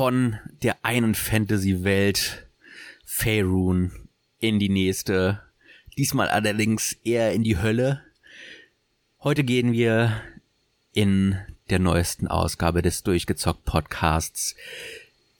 [0.00, 2.46] von der einen Fantasy-Welt
[3.04, 4.08] Faerun
[4.38, 5.42] in die nächste.
[5.98, 8.00] Diesmal allerdings eher in die Hölle.
[9.22, 10.22] Heute gehen wir
[10.94, 11.36] in
[11.68, 14.56] der neuesten Ausgabe des Durchgezockt Podcasts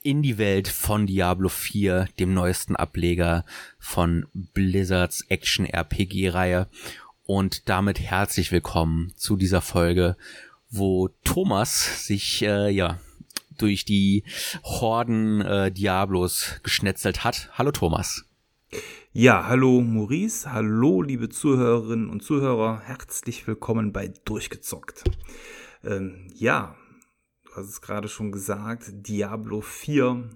[0.03, 3.47] in die Welt von Diablo 4, dem neuesten Ableger
[3.79, 6.69] von Blizzards Action RPG Reihe.
[7.25, 10.19] Und damit herzlich willkommen zu dieser Folge,
[10.69, 13.01] wo Thomas sich äh, ja
[13.57, 14.25] durch die
[14.65, 17.51] Horden äh, Diablos geschnetzelt hat.
[17.55, 18.25] Hallo Thomas.
[19.13, 25.03] Ja, hallo Maurice, hallo liebe Zuhörerinnen und Zuhörer, herzlich willkommen bei Durchgezockt.
[25.83, 26.77] Ähm, ja,
[27.45, 30.31] du hast es gerade schon gesagt, Diablo 4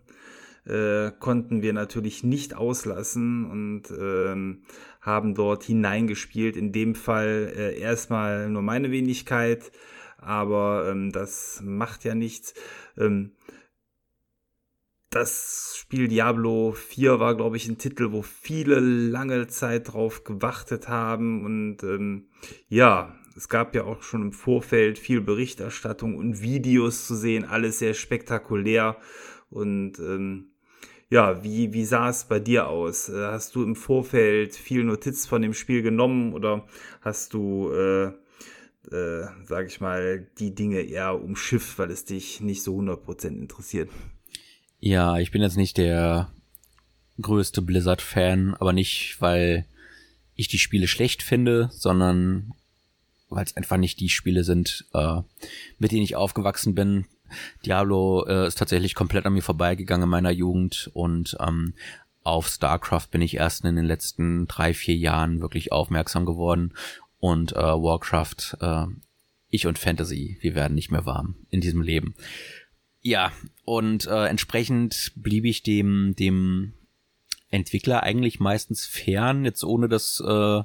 [0.67, 4.57] äh, konnten wir natürlich nicht auslassen und äh,
[5.01, 6.57] haben dort hineingespielt.
[6.57, 9.71] In dem Fall äh, erstmal nur meine Wenigkeit,
[10.25, 12.55] aber ähm, das macht ja nichts.
[12.99, 13.33] Ähm,
[15.15, 20.89] das Spiel Diablo 4 war, glaube ich, ein Titel, wo viele lange Zeit drauf gewartet
[20.89, 21.45] haben.
[21.45, 22.27] Und ähm,
[22.69, 27.79] ja, es gab ja auch schon im Vorfeld viel Berichterstattung und Videos zu sehen, alles
[27.79, 28.97] sehr spektakulär.
[29.51, 30.51] Und ähm,
[31.11, 33.09] ja, wie, wie sah es bei dir aus?
[33.09, 36.67] Äh, hast du im Vorfeld viel Notiz von dem Spiel genommen oder
[37.03, 38.13] hast du äh,
[38.93, 43.91] äh, sage ich mal, die Dinge eher umschifft, weil es dich nicht so 100% interessiert.
[44.81, 46.31] Ja, ich bin jetzt nicht der
[47.21, 49.67] größte Blizzard-Fan, aber nicht, weil
[50.35, 52.53] ich die Spiele schlecht finde, sondern
[53.31, 55.21] weil es einfach nicht die Spiele sind, äh,
[55.79, 57.07] mit denen ich aufgewachsen bin.
[57.65, 61.75] Diablo äh, ist tatsächlich komplett an mir vorbeigegangen in meiner Jugend und ähm,
[62.23, 66.73] auf StarCraft bin ich erst in den letzten drei, vier Jahren wirklich aufmerksam geworden
[67.19, 68.87] und äh, Warcraft, äh,
[69.49, 72.15] ich und Fantasy, wir werden nicht mehr warm in diesem Leben.
[73.01, 73.33] Ja,
[73.65, 76.73] und äh, entsprechend blieb ich dem, dem
[77.51, 80.63] Entwickler eigentlich meistens fern, jetzt ohne das äh,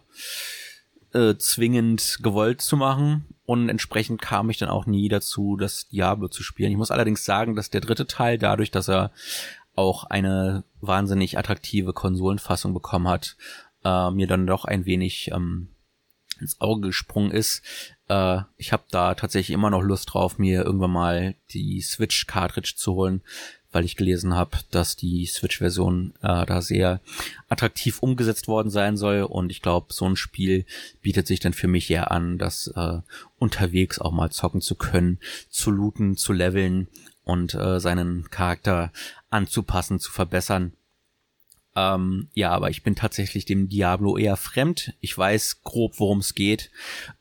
[1.14, 3.26] äh, zwingend gewollt zu machen.
[3.46, 6.72] Und entsprechend kam ich dann auch nie dazu, das Diablo zu spielen.
[6.72, 9.12] Ich muss allerdings sagen, dass der dritte Teil, dadurch, dass er
[9.76, 13.38] auch eine wahnsinnig attraktive Konsolenfassung bekommen hat,
[13.84, 15.70] äh, mir dann doch ein wenig ähm,
[16.40, 17.62] ins Auge gesprungen ist.
[18.08, 22.94] Äh, ich habe da tatsächlich immer noch Lust drauf, mir irgendwann mal die Switch-Cartridge zu
[22.94, 23.22] holen,
[23.72, 27.02] weil ich gelesen habe, dass die Switch-Version äh, da sehr
[27.50, 29.22] attraktiv umgesetzt worden sein soll.
[29.22, 30.66] Und ich glaube, so ein Spiel
[31.02, 33.00] bietet sich dann für mich eher an, das äh,
[33.38, 36.88] unterwegs auch mal zocken zu können, zu looten, zu leveln
[37.24, 38.92] und äh, seinen Charakter
[39.30, 40.74] anzupassen, zu verbessern.
[41.76, 44.94] Ähm, ja, aber ich bin tatsächlich dem Diablo eher fremd.
[45.00, 46.72] Ich weiß grob, worum es geht.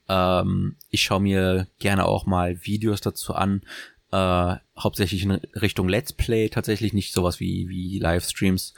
[0.09, 3.62] Ähm, ich schaue mir gerne auch mal Videos dazu an.
[4.10, 8.75] Äh, hauptsächlich in Richtung Let's Play, tatsächlich nicht sowas wie, wie Livestreams.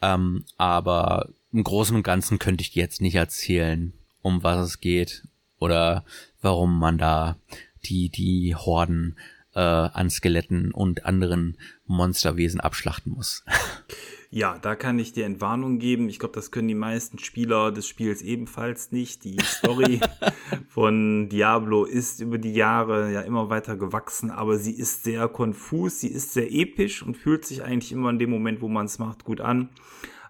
[0.00, 4.80] Ähm, aber im Großen und Ganzen könnte ich dir jetzt nicht erzählen, um was es
[4.80, 5.22] geht
[5.58, 6.04] oder
[6.40, 7.36] warum man da
[7.84, 9.16] die, die Horden
[9.54, 13.44] äh, an Skeletten und anderen Monsterwesen abschlachten muss.
[14.34, 16.08] Ja, da kann ich dir Entwarnung geben.
[16.08, 19.24] Ich glaube, das können die meisten Spieler des Spiels ebenfalls nicht.
[19.24, 20.00] Die Story
[20.70, 26.00] von Diablo ist über die Jahre ja immer weiter gewachsen, aber sie ist sehr konfus,
[26.00, 28.98] sie ist sehr episch und fühlt sich eigentlich immer in dem Moment, wo man es
[28.98, 29.68] macht, gut an.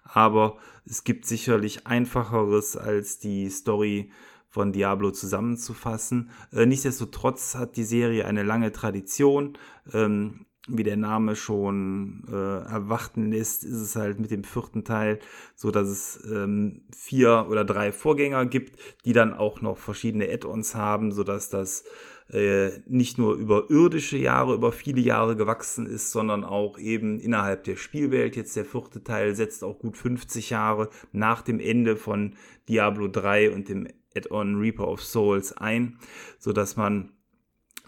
[0.03, 4.11] Aber es gibt sicherlich einfacheres als die Story
[4.49, 6.29] von Diablo zusammenzufassen.
[6.51, 9.57] Äh, nichtsdestotrotz hat die Serie eine lange Tradition.
[9.93, 15.19] Ähm, wie der Name schon äh, erwarten lässt, ist es halt mit dem vierten Teil
[15.55, 20.75] so, dass es ähm, vier oder drei Vorgänger gibt, die dann auch noch verschiedene Add-ons
[20.75, 21.83] haben, so dass das
[22.29, 27.65] äh, nicht nur über irdische Jahre, über viele Jahre gewachsen ist, sondern auch eben innerhalb
[27.65, 28.37] der Spielwelt.
[28.37, 32.35] Jetzt der vierte Teil setzt auch gut 50 Jahre nach dem Ende von
[32.69, 35.97] Diablo 3 und dem Add-on Reaper of Souls ein,
[36.39, 37.11] so dass man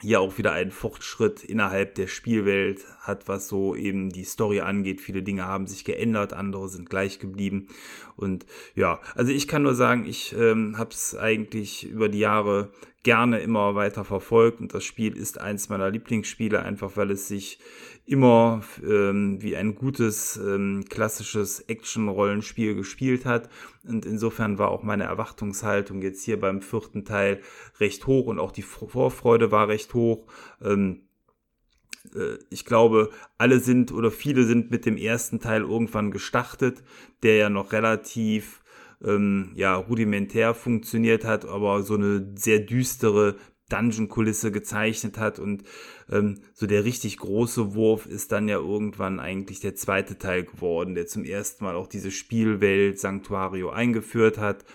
[0.06, 5.02] hier auch wieder einen Fortschritt innerhalb der Spielwelt hat, was so eben die Story angeht.
[5.02, 7.68] Viele Dinge haben sich geändert, andere sind gleich geblieben.
[8.16, 12.72] Und ja, also ich kann nur sagen, ich ähm, habe es eigentlich über die Jahre
[13.02, 17.60] gerne immer weiter verfolgt und das Spiel ist eins meiner Lieblingsspiele, einfach weil es sich
[18.06, 23.50] immer ähm, wie ein gutes ähm, klassisches Action-Rollenspiel gespielt hat.
[23.84, 27.42] Und insofern war auch meine Erwartungshaltung jetzt hier beim vierten Teil
[27.80, 30.28] recht hoch und auch die Vorfreude war recht hoch.
[30.62, 31.02] Ähm,
[32.13, 36.84] äh, ich glaube, alle sind oder viele sind mit dem ersten Teil irgendwann gestartet,
[37.24, 38.62] der ja noch relativ
[39.04, 43.36] ähm, ja, rudimentär funktioniert hat, aber so eine sehr düstere
[43.70, 45.40] Dungeon-Kulisse gezeichnet hat.
[45.40, 45.64] Und
[46.12, 50.96] ähm, so der richtig große Wurf ist dann ja irgendwann eigentlich der zweite Teil geworden,
[50.96, 54.66] der zum ersten Mal auch diese Spielwelt Sanctuario eingeführt hat,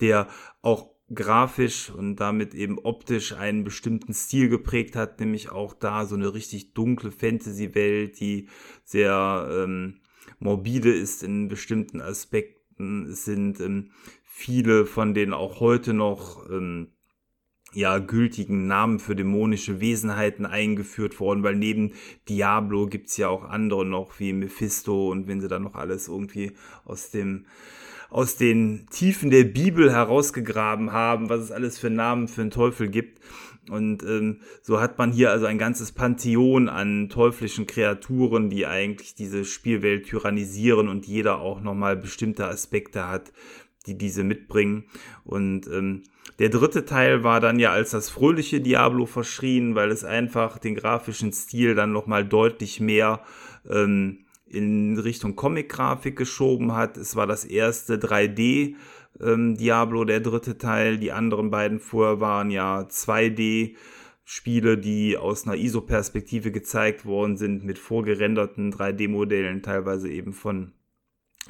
[0.00, 0.28] der
[0.62, 6.14] auch grafisch und damit eben optisch einen bestimmten Stil geprägt hat, nämlich auch da so
[6.14, 8.48] eine richtig dunkle Fantasy-Welt, die
[8.84, 10.00] sehr ähm,
[10.38, 13.06] morbide ist in bestimmten Aspekten.
[13.06, 13.92] Es sind ähm,
[14.24, 16.92] viele von denen auch heute noch ähm,
[17.72, 21.92] ja, gültigen Namen für dämonische Wesenheiten eingeführt worden, weil neben
[22.28, 26.52] Diablo gibt's ja auch andere noch, wie Mephisto und wenn sie dann noch alles irgendwie
[26.84, 27.44] aus dem
[28.10, 32.88] aus den Tiefen der Bibel herausgegraben haben, was es alles für Namen für den Teufel
[32.88, 33.20] gibt.
[33.68, 39.14] Und ähm, so hat man hier also ein ganzes Pantheon an teuflischen Kreaturen, die eigentlich
[39.14, 43.30] diese Spielwelt tyrannisieren und jeder auch nochmal bestimmte Aspekte hat,
[43.88, 44.84] die diese mitbringen.
[45.24, 46.02] Und ähm,
[46.38, 50.74] der dritte Teil war dann ja als das fröhliche Diablo verschrien, weil es einfach den
[50.74, 53.22] grafischen Stil dann nochmal deutlich mehr
[53.68, 56.96] ähm, in Richtung Comic-Grafik geschoben hat.
[56.96, 58.76] Es war das erste 3D
[59.20, 60.98] ähm, Diablo, der dritte Teil.
[60.98, 63.74] Die anderen beiden vorher waren ja 2D.
[64.30, 70.72] Spiele, die aus einer ISO-Perspektive gezeigt worden sind, mit vorgerenderten 3D-Modellen, teilweise eben von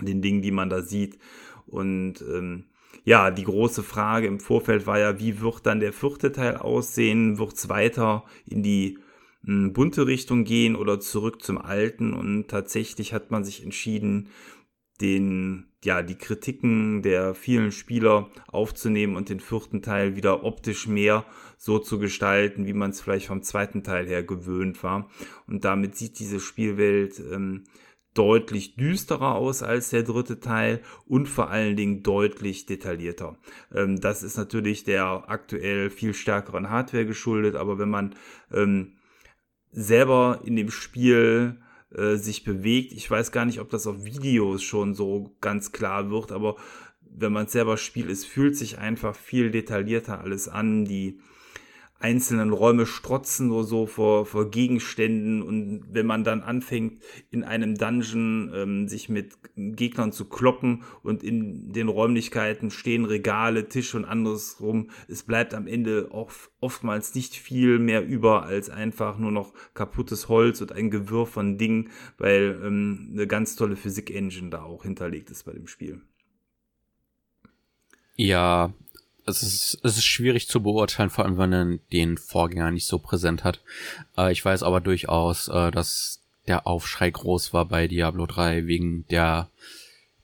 [0.00, 1.18] den Dingen, die man da sieht.
[1.68, 2.64] Und ähm,
[3.04, 7.38] ja, die große Frage im Vorfeld war ja, wie wird dann der vierte Teil aussehen?
[7.38, 8.98] Wird es weiter in die
[9.42, 14.28] bunte Richtung gehen oder zurück zum alten und tatsächlich hat man sich entschieden,
[15.00, 21.24] den, ja, die Kritiken der vielen Spieler aufzunehmen und den vierten Teil wieder optisch mehr
[21.56, 25.08] so zu gestalten, wie man es vielleicht vom zweiten Teil her gewöhnt war.
[25.46, 27.64] Und damit sieht diese Spielwelt ähm,
[28.18, 33.38] deutlich düsterer aus als der dritte Teil und vor allen Dingen deutlich detaillierter.
[33.72, 38.14] Ähm, das ist natürlich der aktuell viel stärkeren Hardware geschuldet, aber wenn man
[38.52, 38.94] ähm,
[39.70, 41.60] selber in dem Spiel
[41.94, 42.92] äh, sich bewegt.
[42.92, 46.56] Ich weiß gar nicht, ob das auf Videos schon so ganz klar wird, aber
[47.00, 50.84] wenn man selber spielt, es fühlt sich einfach viel detaillierter alles an.
[50.84, 51.20] Die
[52.00, 57.76] einzelnen Räume strotzen nur so vor, vor Gegenständen und wenn man dann anfängt, in einem
[57.76, 64.04] Dungeon ähm, sich mit Gegnern zu kloppen und in den Räumlichkeiten stehen Regale, Tische und
[64.04, 69.32] anderes rum, es bleibt am Ende oft, oftmals nicht viel mehr über als einfach nur
[69.32, 74.62] noch kaputtes Holz und ein Gewirr von Dingen, weil ähm, eine ganz tolle Physik-Engine da
[74.62, 76.00] auch hinterlegt ist bei dem Spiel.
[78.20, 78.72] Ja,
[79.28, 82.98] es ist, es ist schwierig zu beurteilen, vor allem wenn man den Vorgänger nicht so
[82.98, 83.60] präsent hat.
[84.16, 89.06] Äh, ich weiß aber durchaus, äh, dass der Aufschrei groß war bei Diablo 3 wegen
[89.08, 89.48] der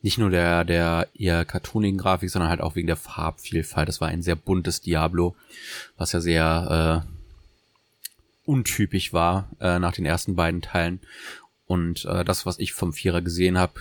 [0.00, 3.88] nicht nur der der eher cartoonigen Grafik, sondern halt auch wegen der Farbvielfalt.
[3.88, 5.34] Das war ein sehr buntes Diablo,
[5.96, 7.14] was ja sehr äh,
[8.46, 11.00] untypisch war äh, nach den ersten beiden Teilen.
[11.66, 13.74] Und äh, das, was ich vom Vierer gesehen habe,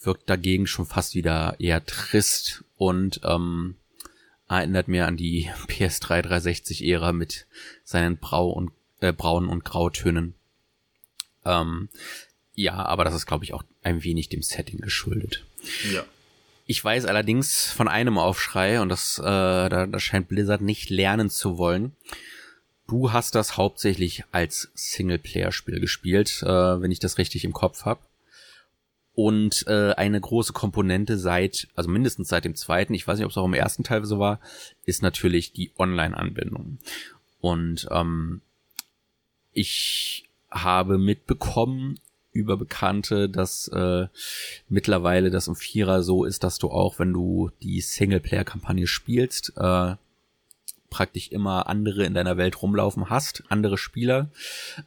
[0.00, 3.76] wirkt dagegen schon fast wieder eher trist und ähm,
[4.48, 7.46] erinnert mir an die PS3 360-Ära mit
[7.84, 10.34] seinen Brau und, äh, braunen und Grautönen.
[11.44, 11.88] Ähm,
[12.54, 15.44] ja, aber das ist, glaube ich, auch ein wenig dem Setting geschuldet.
[15.92, 16.04] Ja.
[16.66, 21.30] Ich weiß allerdings von einem Aufschrei, und das, äh, da, da scheint Blizzard nicht lernen
[21.30, 21.92] zu wollen.
[22.88, 28.00] Du hast das hauptsächlich als Singleplayer-Spiel gespielt, äh, wenn ich das richtig im Kopf habe.
[29.16, 33.30] Und äh, eine große Komponente seit, also mindestens seit dem zweiten, ich weiß nicht, ob
[33.30, 34.40] es auch im ersten Teil so war,
[34.84, 36.78] ist natürlich die Online-Anbindung.
[37.40, 38.42] Und ähm,
[39.54, 41.98] ich habe mitbekommen
[42.32, 44.06] über Bekannte, dass äh,
[44.68, 49.94] mittlerweile das im Vierer so ist, dass du auch, wenn du die Singleplayer-Kampagne spielst, äh,
[50.90, 54.28] praktisch immer andere in deiner Welt rumlaufen hast, andere Spieler,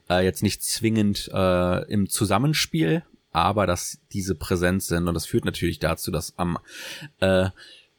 [0.08, 5.46] äh, jetzt nicht zwingend äh, im Zusammenspiel, aber dass diese präsent sind und das führt
[5.46, 6.58] natürlich dazu, dass am
[7.20, 7.50] äh,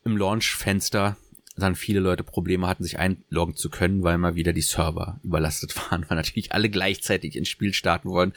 [0.04, 1.16] im Launch-Fenster
[1.56, 5.76] dann viele Leute Probleme hatten, sich einloggen zu können, weil mal wieder die Server überlastet
[5.90, 8.32] waren, weil natürlich alle gleichzeitig ins Spiel starten wollen.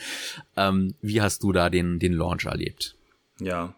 [0.56, 2.96] Ähm, wie hast du da den, den Launch erlebt?
[3.40, 3.76] Ja,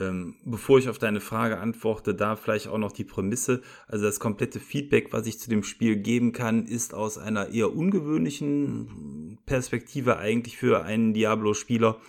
[0.00, 3.62] ähm, bevor ich auf deine Frage antworte, da vielleicht auch noch die Prämisse.
[3.88, 7.74] Also das komplette Feedback, was ich zu dem Spiel geben kann, ist aus einer eher
[7.74, 12.00] ungewöhnlichen Perspektive eigentlich für einen Diablo-Spieler.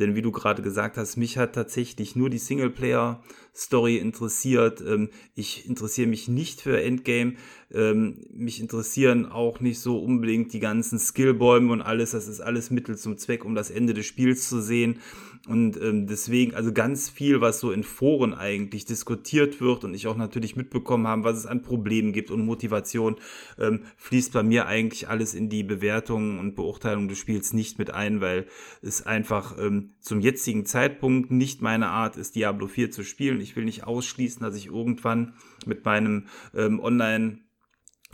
[0.00, 4.80] Denn wie du gerade gesagt hast, mich hat tatsächlich nur die Singleplayer-Story interessiert.
[4.80, 7.34] Ähm, ich interessiere mich nicht für Endgame.
[7.70, 12.12] Ähm, mich interessieren auch nicht so unbedingt die ganzen Skillbäume und alles.
[12.12, 14.96] Das ist alles Mittel zum Zweck, um das Ende des Spiels zu sehen.
[15.48, 20.06] Und ähm, deswegen, also ganz viel, was so in Foren eigentlich diskutiert wird und ich
[20.06, 23.16] auch natürlich mitbekommen habe, was es an Problemen gibt und Motivation,
[23.58, 27.90] ähm, fließt bei mir eigentlich alles in die Bewertung und Beurteilung des Spiels nicht mit
[27.90, 28.46] ein, weil
[28.82, 33.40] es einfach ähm, zum jetzigen Zeitpunkt nicht meine Art ist, Diablo 4 zu spielen.
[33.40, 35.32] Ich will nicht ausschließen, dass ich irgendwann
[35.64, 37.38] mit meinem ähm, Online-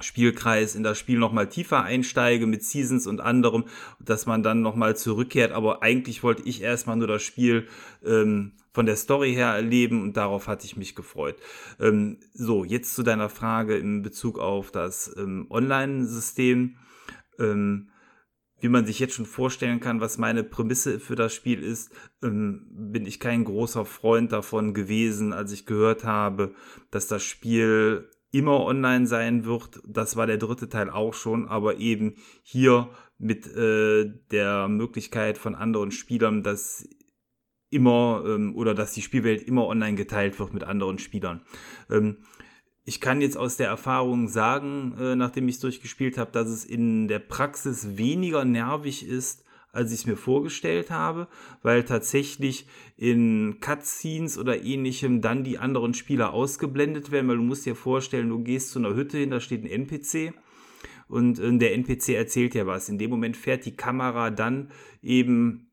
[0.00, 3.64] Spielkreis in das Spiel nochmal tiefer einsteige mit Seasons und anderem,
[3.98, 5.52] dass man dann nochmal zurückkehrt.
[5.52, 7.66] Aber eigentlich wollte ich erstmal nur das Spiel
[8.04, 11.36] ähm, von der Story her erleben und darauf hatte ich mich gefreut.
[11.80, 16.76] Ähm, so, jetzt zu deiner Frage in Bezug auf das ähm, Online-System.
[17.38, 17.88] Ähm,
[18.60, 21.90] wie man sich jetzt schon vorstellen kann, was meine Prämisse für das Spiel ist,
[22.22, 26.54] ähm, bin ich kein großer Freund davon gewesen, als ich gehört habe,
[26.90, 29.80] dass das Spiel immer online sein wird.
[29.86, 35.54] Das war der dritte Teil auch schon, aber eben hier mit äh, der Möglichkeit von
[35.54, 36.86] anderen Spielern, dass
[37.70, 41.42] immer ähm, oder dass die Spielwelt immer online geteilt wird mit anderen Spielern.
[41.90, 42.18] Ähm,
[42.84, 46.64] ich kann jetzt aus der Erfahrung sagen, äh, nachdem ich es durchgespielt habe, dass es
[46.64, 49.44] in der Praxis weniger nervig ist,
[49.76, 51.28] als ich es mir vorgestellt habe,
[51.62, 52.66] weil tatsächlich
[52.96, 58.30] in Cutscenes oder ähnlichem dann die anderen Spieler ausgeblendet werden, weil du musst dir vorstellen,
[58.30, 60.32] du gehst zu einer Hütte hin, da steht ein NPC
[61.08, 62.88] und äh, der NPC erzählt ja was.
[62.88, 64.70] In dem Moment fährt die Kamera dann
[65.02, 65.65] eben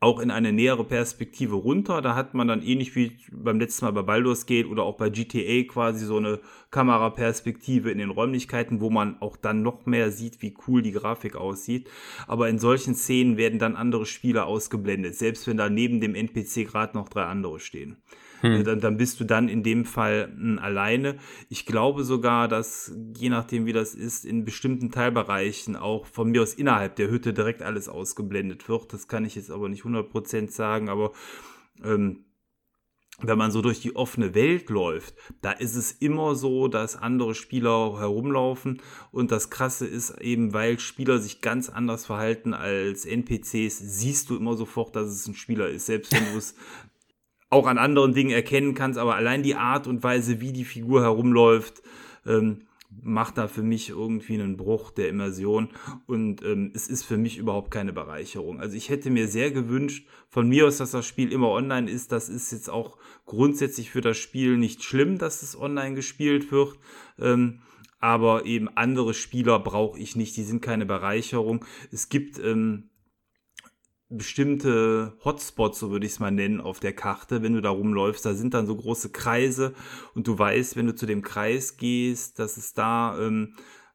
[0.00, 2.00] auch in eine nähere Perspektive runter.
[2.00, 5.10] Da hat man dann ähnlich wie beim letzten Mal bei Baldur's Gate oder auch bei
[5.10, 6.38] GTA quasi so eine
[6.70, 11.34] Kameraperspektive in den Räumlichkeiten, wo man auch dann noch mehr sieht, wie cool die Grafik
[11.34, 11.90] aussieht.
[12.28, 16.66] Aber in solchen Szenen werden dann andere Spieler ausgeblendet, selbst wenn da neben dem NPC
[16.66, 17.96] gerade noch drei andere stehen.
[18.40, 18.52] Hm.
[18.52, 21.16] Äh, dann, dann bist du dann in dem Fall mh, hm, alleine.
[21.48, 26.42] Ich glaube sogar, dass je nachdem, wie das ist, in bestimmten Teilbereichen auch von mir
[26.42, 28.92] aus innerhalb der Hütte direkt alles ausgeblendet wird.
[28.92, 31.12] Das kann ich jetzt aber nicht 100% sagen, aber
[31.82, 32.24] ähm,
[33.20, 37.34] wenn man so durch die offene Welt läuft, da ist es immer so, dass andere
[37.34, 38.80] Spieler herumlaufen
[39.10, 44.36] und das Krasse ist eben, weil Spieler sich ganz anders verhalten als NPCs, siehst du
[44.36, 46.54] immer sofort, dass es ein Spieler ist, selbst wenn du es
[47.50, 51.02] auch an anderen Dingen erkennen kannst, aber allein die Art und Weise, wie die Figur
[51.02, 51.82] herumläuft,
[52.26, 52.62] ähm,
[53.02, 55.68] macht da für mich irgendwie einen Bruch der Immersion
[56.06, 58.60] und ähm, es ist für mich überhaupt keine Bereicherung.
[58.60, 62.12] Also ich hätte mir sehr gewünscht, von mir aus, dass das Spiel immer online ist.
[62.12, 66.76] Das ist jetzt auch grundsätzlich für das Spiel nicht schlimm, dass es online gespielt wird.
[67.18, 67.60] Ähm,
[68.00, 71.64] aber eben andere Spieler brauche ich nicht, die sind keine Bereicherung.
[71.90, 72.87] Es gibt ähm,
[74.10, 78.24] bestimmte Hotspots, so würde ich es mal nennen, auf der Karte, wenn du da rumläufst.
[78.24, 79.74] Da sind dann so große Kreise
[80.14, 83.54] und du weißt, wenn du zu dem Kreis gehst, dass es da ähm,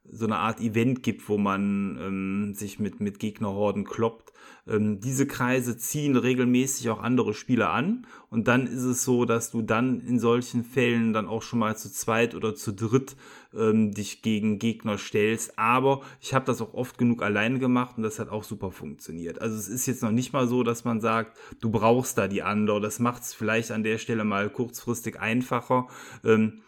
[0.09, 4.33] so eine Art Event gibt, wo man ähm, sich mit, mit Gegnerhorden kloppt.
[4.67, 9.51] Ähm, diese Kreise ziehen regelmäßig auch andere Spieler an und dann ist es so, dass
[9.51, 13.15] du dann in solchen Fällen dann auch schon mal zu zweit oder zu dritt
[13.57, 15.57] ähm, dich gegen Gegner stellst.
[15.57, 19.41] Aber ich habe das auch oft genug alleine gemacht und das hat auch super funktioniert.
[19.41, 22.43] Also es ist jetzt noch nicht mal so, dass man sagt, du brauchst da die
[22.43, 22.81] andere.
[22.81, 25.87] Das macht es vielleicht an der Stelle mal kurzfristig einfacher.
[26.23, 26.61] Ähm,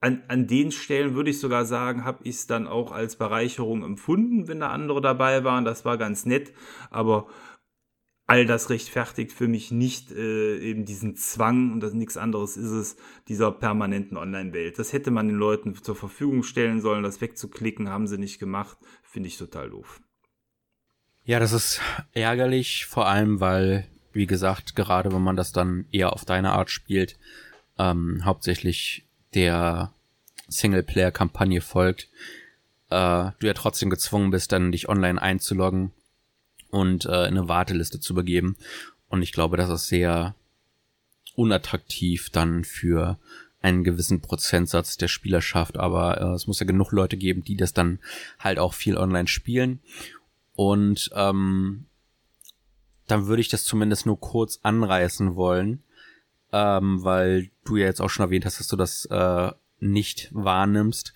[0.00, 3.82] an, an den Stellen würde ich sogar sagen, habe ich es dann auch als Bereicherung
[3.82, 5.64] empfunden, wenn da andere dabei waren.
[5.64, 6.52] Das war ganz nett,
[6.90, 7.26] aber
[8.28, 12.70] all das rechtfertigt für mich nicht äh, eben diesen Zwang, und das nichts anderes ist
[12.70, 14.78] es, dieser permanenten Online-Welt.
[14.78, 18.76] Das hätte man den Leuten zur Verfügung stellen sollen, das wegzuklicken, haben sie nicht gemacht.
[19.02, 20.00] Finde ich total doof.
[21.24, 21.80] Ja, das ist
[22.12, 26.70] ärgerlich, vor allem weil, wie gesagt, gerade wenn man das dann eher auf deine Art
[26.70, 27.18] spielt,
[27.78, 29.94] ähm, hauptsächlich der
[30.48, 32.10] Singleplayer-Kampagne folgt,
[32.90, 35.92] äh, du ja trotzdem gezwungen bist, dann dich online einzuloggen
[36.70, 38.56] und äh, eine Warteliste zu begeben.
[39.08, 40.34] Und ich glaube, das ist sehr
[41.34, 43.18] unattraktiv dann für
[43.60, 47.72] einen gewissen Prozentsatz der Spielerschaft, aber äh, es muss ja genug Leute geben, die das
[47.72, 47.98] dann
[48.38, 49.80] halt auch viel online spielen.
[50.54, 51.86] Und ähm,
[53.06, 55.82] dann würde ich das zumindest nur kurz anreißen wollen,
[56.52, 61.14] ähm, weil du ja jetzt auch schon erwähnt hast, dass du das äh, nicht wahrnimmst.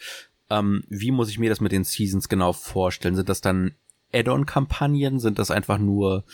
[0.50, 3.14] Ähm, wie muss ich mir das mit den Seasons genau vorstellen?
[3.14, 3.74] Sind das dann
[4.12, 5.20] Add-on-Kampagnen?
[5.20, 6.24] Sind das einfach nur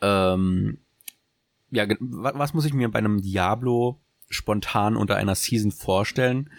[0.00, 0.78] ähm,
[1.70, 6.50] ja, was muss ich mir bei einem Diablo spontan unter einer Season vorstellen?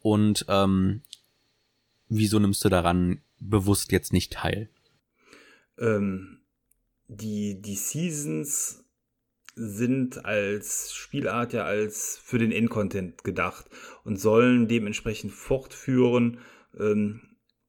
[0.00, 1.02] Und ähm,
[2.08, 4.68] wieso nimmst du daran bewusst jetzt nicht teil?
[5.78, 6.40] Ähm,
[7.08, 8.84] die, die Seasons
[9.54, 13.66] sind als Spielart ja als für den Endcontent gedacht
[14.04, 16.38] und sollen dementsprechend fortführen,
[16.78, 17.22] ähm,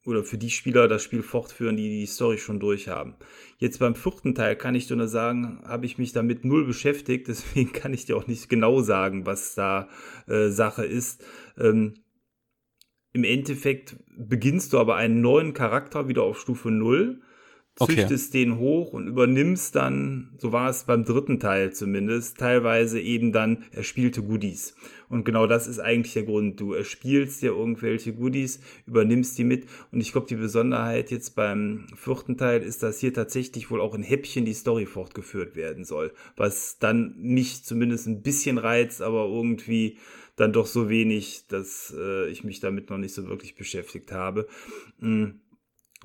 [0.05, 3.15] oder für die Spieler das Spiel fortführen, die die Story schon durchhaben.
[3.58, 7.27] Jetzt beim vierten Teil kann ich dir nur sagen, habe ich mich damit null beschäftigt,
[7.27, 9.89] deswegen kann ich dir auch nicht genau sagen, was da
[10.27, 11.24] äh, Sache ist.
[11.58, 11.93] Ähm,
[13.13, 16.72] Im Endeffekt beginnst du aber einen neuen Charakter wieder auf Stufe
[17.88, 18.45] 0 züchtest okay.
[18.45, 23.65] den hoch und übernimmst dann, so war es beim dritten Teil zumindest, teilweise eben dann
[23.71, 24.75] erspielte Goodies.
[25.11, 26.61] Und genau das ist eigentlich der Grund.
[26.61, 29.65] Du erspielst dir irgendwelche Goodies, übernimmst die mit.
[29.91, 33.93] Und ich glaube, die Besonderheit jetzt beim vierten Teil ist, dass hier tatsächlich wohl auch
[33.93, 36.13] in Häppchen die Story fortgeführt werden soll.
[36.38, 39.97] Was dann mich zumindest ein bisschen reizt, aber irgendwie
[40.38, 44.47] dann doch so wenig, dass äh, ich mich damit noch nicht so wirklich beschäftigt habe.
[45.00, 45.41] Mhm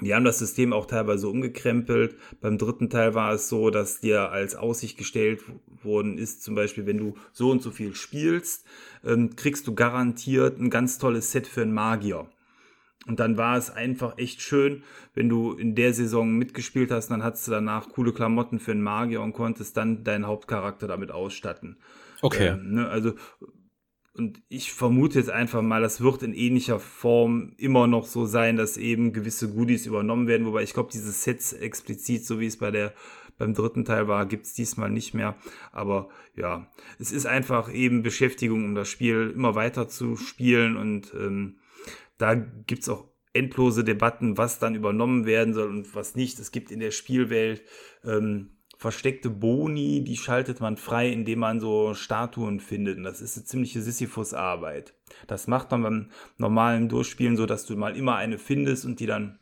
[0.00, 2.16] die haben das System auch teilweise umgekrempelt.
[2.40, 5.42] Beim dritten Teil war es so, dass dir als Aussicht gestellt
[5.82, 8.66] worden ist, zum Beispiel, wenn du so und so viel spielst,
[9.04, 12.26] ähm, kriegst du garantiert ein ganz tolles Set für einen Magier.
[13.06, 14.82] Und dann war es einfach echt schön,
[15.14, 18.82] wenn du in der Saison mitgespielt hast, dann hattest du danach coole Klamotten für einen
[18.82, 21.76] Magier und konntest dann deinen Hauptcharakter damit ausstatten.
[22.20, 22.48] Okay.
[22.48, 23.14] Ähm, ne, also
[24.16, 28.56] und ich vermute jetzt einfach mal, das wird in ähnlicher Form immer noch so sein,
[28.56, 30.46] dass eben gewisse Goodies übernommen werden.
[30.46, 32.94] Wobei ich glaube, diese Sets explizit, so wie es bei der
[33.38, 35.36] beim dritten Teil war, gibt's diesmal nicht mehr.
[35.70, 40.76] Aber ja, es ist einfach eben Beschäftigung, um das Spiel immer weiter zu spielen.
[40.76, 41.58] Und ähm,
[42.18, 46.38] da gibt's auch endlose Debatten, was dann übernommen werden soll und was nicht.
[46.38, 47.62] Es gibt in der Spielwelt
[48.04, 52.98] ähm, versteckte Boni, die schaltet man frei, indem man so Statuen findet.
[52.98, 54.94] Und das ist eine ziemliche Sisyphus-Arbeit.
[55.26, 59.06] Das macht man beim normalen Durchspielen so, dass du mal immer eine findest und die
[59.06, 59.38] dann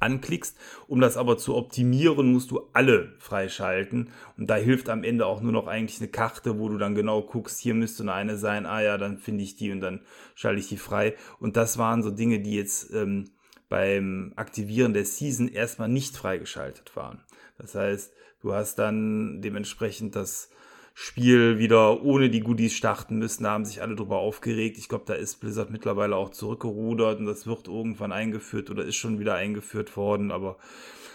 [0.00, 0.56] anklickst.
[0.86, 4.10] Um das aber zu optimieren, musst du alle freischalten.
[4.36, 7.22] Und da hilft am Ende auch nur noch eigentlich eine Karte, wo du dann genau
[7.22, 8.66] guckst, hier müsste nur eine sein.
[8.66, 10.00] Ah ja, dann finde ich die und dann
[10.34, 11.14] schalte ich die frei.
[11.40, 13.30] Und das waren so Dinge, die jetzt ähm,
[13.68, 17.22] beim Aktivieren der Season erstmal nicht freigeschaltet waren.
[17.56, 18.12] Das heißt,
[18.44, 20.50] Du hast dann dementsprechend das
[20.92, 23.44] Spiel wieder ohne die Goodies starten müssen.
[23.44, 24.76] Da haben sich alle drüber aufgeregt.
[24.76, 28.96] Ich glaube, da ist Blizzard mittlerweile auch zurückgerudert und das wird irgendwann eingeführt oder ist
[28.96, 30.30] schon wieder eingeführt worden.
[30.30, 30.58] Aber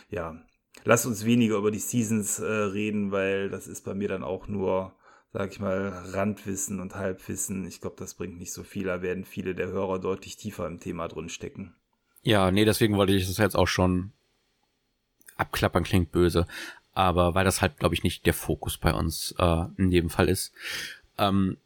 [0.10, 0.42] ja,
[0.86, 4.48] lass uns weniger über die Seasons äh, reden, weil das ist bei mir dann auch
[4.48, 4.96] nur,
[5.32, 7.68] sag ich mal, Randwissen und Halbwissen.
[7.68, 8.86] Ich glaube, das bringt nicht so viel.
[8.86, 11.76] Da werden viele der Hörer deutlich tiefer im Thema drin stecken.
[12.24, 14.14] Ja, nee, deswegen wollte ich das jetzt auch schon
[15.38, 16.48] abklappern klingt böse
[17.00, 20.28] aber weil das halt, glaube ich, nicht der Fokus bei uns äh, in jedem Fall
[20.28, 20.52] ist.
[21.18, 21.58] Ähm,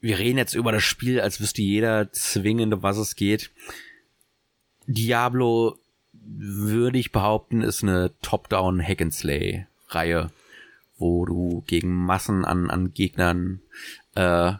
[0.00, 3.50] wir reden jetzt über das Spiel, als wüsste jeder zwingende, was es geht.
[4.86, 5.76] Diablo,
[6.12, 10.30] würde ich behaupten, ist eine Top-Down Hack-and-Slay-Reihe,
[10.96, 13.60] wo du gegen Massen an, an Gegnern
[14.14, 14.52] äh,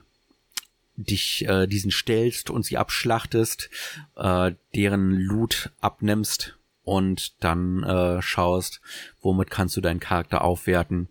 [0.96, 3.70] dich äh, diesen stellst und sie abschlachtest,
[4.16, 6.57] äh, deren Loot abnimmst
[6.88, 8.80] und dann äh, schaust,
[9.20, 11.08] womit kannst du deinen Charakter aufwerten.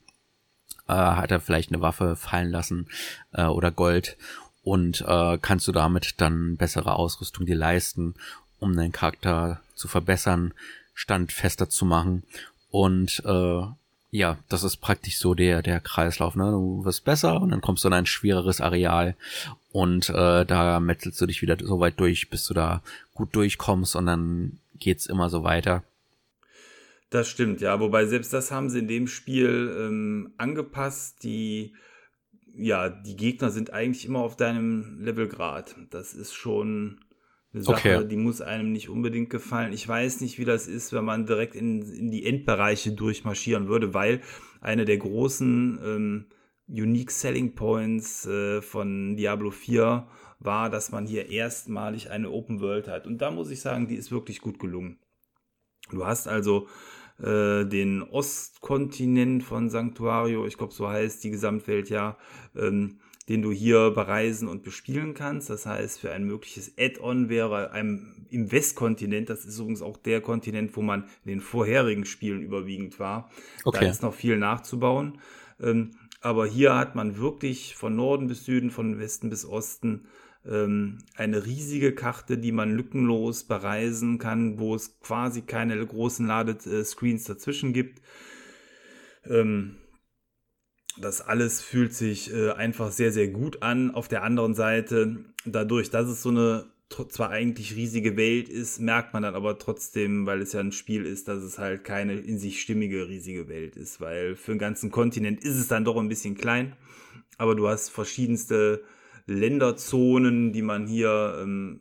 [0.88, 2.88] Äh, hat er vielleicht eine Waffe fallen lassen
[3.32, 4.18] äh, oder Gold
[4.64, 8.16] und äh, kannst du damit dann bessere Ausrüstung dir leisten,
[8.60, 10.54] um deinen Charakter zu verbessern,
[10.96, 12.24] standfester zu machen
[12.72, 13.62] und äh,
[14.10, 16.36] ja, das ist praktisch so der der Kreislauf.
[16.36, 16.50] Ne?
[16.50, 19.16] Du wirst besser und dann kommst du in ein schwereres Areal
[19.72, 22.82] und äh, da metzelst du dich wieder so weit durch, bis du da
[23.14, 25.84] gut durchkommst und dann geht's immer so weiter.
[27.10, 27.80] Das stimmt, ja.
[27.80, 31.24] Wobei selbst das haben sie in dem Spiel ähm, angepasst.
[31.24, 31.74] Die,
[32.54, 35.76] ja, die Gegner sind eigentlich immer auf deinem Levelgrad.
[35.90, 37.00] Das ist schon
[37.54, 38.08] eine Sache, okay.
[38.08, 39.72] die muss einem nicht unbedingt gefallen.
[39.72, 43.94] Ich weiß nicht, wie das ist, wenn man direkt in, in die Endbereiche durchmarschieren würde,
[43.94, 44.22] weil
[44.60, 46.26] eine der großen ähm,
[46.68, 50.06] Unique Selling Points äh, von Diablo 4
[50.40, 53.08] war, dass man hier erstmalig eine Open World hat.
[53.08, 55.00] Und da muss ich sagen, die ist wirklich gut gelungen.
[55.90, 56.68] Du hast also
[57.20, 62.18] äh, den Ostkontinent von Sanctuario, ich glaube, so heißt die Gesamtwelt ja,
[62.56, 65.50] ähm, den du hier bereisen und bespielen kannst.
[65.50, 70.22] Das heißt, für ein mögliches Add-on wäre einem im Westkontinent, das ist übrigens auch der
[70.22, 73.30] Kontinent, wo man in den vorherigen Spielen überwiegend war.
[73.66, 73.80] Okay.
[73.82, 75.20] Da ist noch viel nachzubauen.
[75.60, 80.06] Ähm, aber hier hat man wirklich von Norden bis Süden, von Westen bis Osten
[80.48, 87.74] eine riesige Karte, die man lückenlos bereisen kann, wo es quasi keine großen Ladescreens dazwischen
[87.74, 88.02] gibt.
[89.26, 89.78] Ähm,
[91.00, 93.92] das alles fühlt sich äh, einfach sehr, sehr gut an.
[93.92, 96.66] Auf der anderen Seite, dadurch, dass es so eine
[97.10, 101.06] zwar eigentlich riesige Welt ist, merkt man dann aber trotzdem, weil es ja ein Spiel
[101.06, 104.90] ist, dass es halt keine in sich stimmige riesige Welt ist, weil für den ganzen
[104.90, 106.78] Kontinent ist es dann doch ein bisschen klein,
[107.38, 108.84] aber du hast verschiedenste
[109.28, 111.80] Länderzonen, die man hier ähm,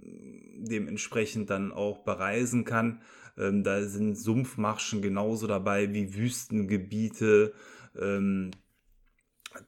[0.59, 3.01] dementsprechend dann auch bereisen kann.
[3.39, 7.55] Ähm, da sind Sumpfmarschen genauso dabei wie Wüstengebiete,
[7.99, 8.51] ähm,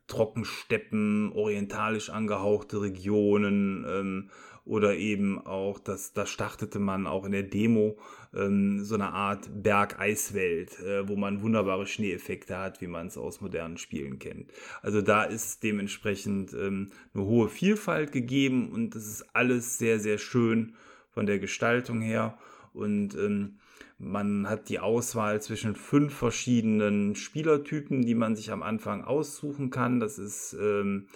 [0.06, 4.30] Trockensteppen, orientalisch angehauchte Regionen ähm,
[4.64, 7.96] oder eben auch, das, das startete man auch in der Demo,
[8.34, 13.40] ähm, so eine Art Bergeiswelt, äh, wo man wunderbare Schneeeffekte hat, wie man es aus
[13.40, 14.50] modernen Spielen kennt.
[14.82, 20.18] Also da ist dementsprechend ähm, eine hohe Vielfalt gegeben und es ist alles sehr, sehr
[20.18, 20.74] schön
[21.10, 22.38] von der Gestaltung her.
[22.72, 23.58] Und ähm,
[23.98, 29.98] man hat die Auswahl zwischen fünf verschiedenen Spielertypen, die man sich am Anfang aussuchen kann.
[29.98, 31.08] Das ist, ähm,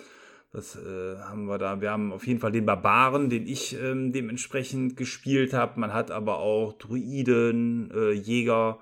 [0.53, 1.81] das äh, haben wir da.
[1.81, 5.81] Wir haben auf jeden Fall den Barbaren, den ich ähm, dementsprechend gespielt habe.
[5.81, 8.79] Man hat aber auch Druiden, äh, Jäger,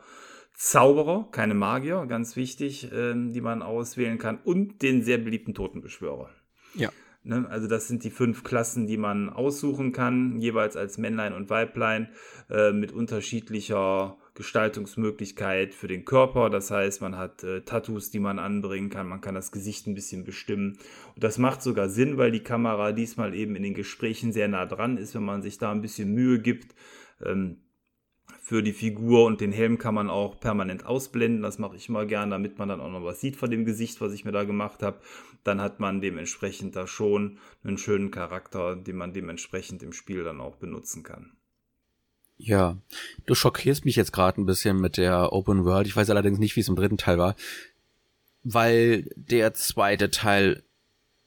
[0.55, 4.39] Zauberer, keine Magier, ganz wichtig, ähm, die man auswählen kann.
[4.43, 6.31] Und den sehr beliebten Totenbeschwörer.
[6.75, 6.91] Ja.
[7.23, 7.47] Ne?
[7.49, 12.09] Also das sind die fünf Klassen, die man aussuchen kann, jeweils als Männlein und Weiblein
[12.51, 16.49] äh, mit unterschiedlicher Gestaltungsmöglichkeit für den Körper.
[16.49, 19.95] Das heißt, man hat äh, Tattoos, die man anbringen kann, man kann das Gesicht ein
[19.95, 20.79] bisschen bestimmen.
[21.15, 24.65] Und das macht sogar Sinn, weil die Kamera diesmal eben in den Gesprächen sehr nah
[24.65, 26.75] dran ist, wenn man sich da ein bisschen Mühe gibt.
[27.23, 27.59] Ähm,
[28.41, 31.43] für die Figur und den Helm kann man auch permanent ausblenden.
[31.43, 34.01] Das mache ich immer gern, damit man dann auch noch was sieht von dem Gesicht,
[34.01, 35.01] was ich mir da gemacht habe.
[35.45, 40.41] Dann hat man dementsprechend da schon einen schönen Charakter, den man dementsprechend im Spiel dann
[40.41, 41.37] auch benutzen kann.
[42.43, 42.77] Ja,
[43.27, 45.87] du schockierst mich jetzt gerade ein bisschen mit der Open World.
[45.87, 47.37] Ich weiß allerdings nicht, wie es im dritten Teil war,
[48.43, 50.63] weil der zweite Teil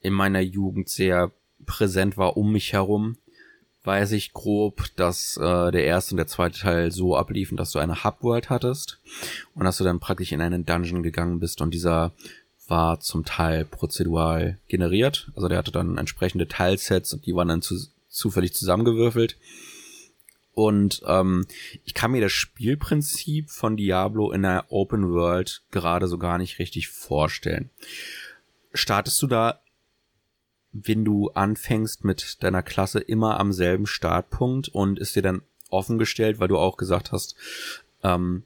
[0.02, 1.32] in meiner Jugend sehr
[1.65, 3.17] präsent war um mich herum
[3.84, 7.80] weiß ich grob, dass äh, der erste und der zweite Teil so abliefen, dass du
[7.80, 8.99] eine Hubworld hattest
[9.56, 12.13] und dass du dann praktisch in einen Dungeon gegangen bist und dieser
[12.67, 15.30] war zum Teil prozedural generiert.
[15.36, 17.76] Also der hatte dann entsprechende Teilsets und die waren dann zu,
[18.10, 19.36] zufällig zusammengewürfelt.
[20.53, 21.45] Und ähm,
[21.83, 26.59] ich kann mir das Spielprinzip von Diablo in der Open World gerade so gar nicht
[26.59, 27.69] richtig vorstellen.
[28.73, 29.63] Startest du da
[30.73, 35.99] wenn du anfängst mit deiner Klasse immer am selben Startpunkt und ist dir dann offen
[35.99, 37.35] gestellt, weil du auch gesagt hast,
[38.03, 38.43] ähm,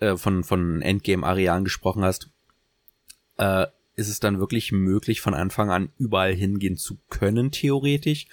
[0.00, 2.28] äh, von, von Endgame-Arealen gesprochen hast,
[3.38, 8.26] äh, ist es dann wirklich möglich, von Anfang an überall hingehen zu können, theoretisch?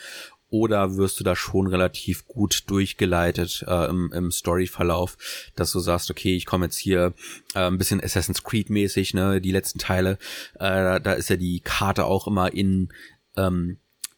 [0.49, 5.17] Oder wirst du da schon relativ gut durchgeleitet äh, im, im Storyverlauf,
[5.55, 7.13] dass du sagst, okay, ich komme jetzt hier
[7.53, 10.17] äh, ein bisschen Assassin's Creed mäßig, ne, die letzten Teile,
[10.55, 12.93] äh, da ist ja die Karte auch immer in
[13.35, 13.77] ähm,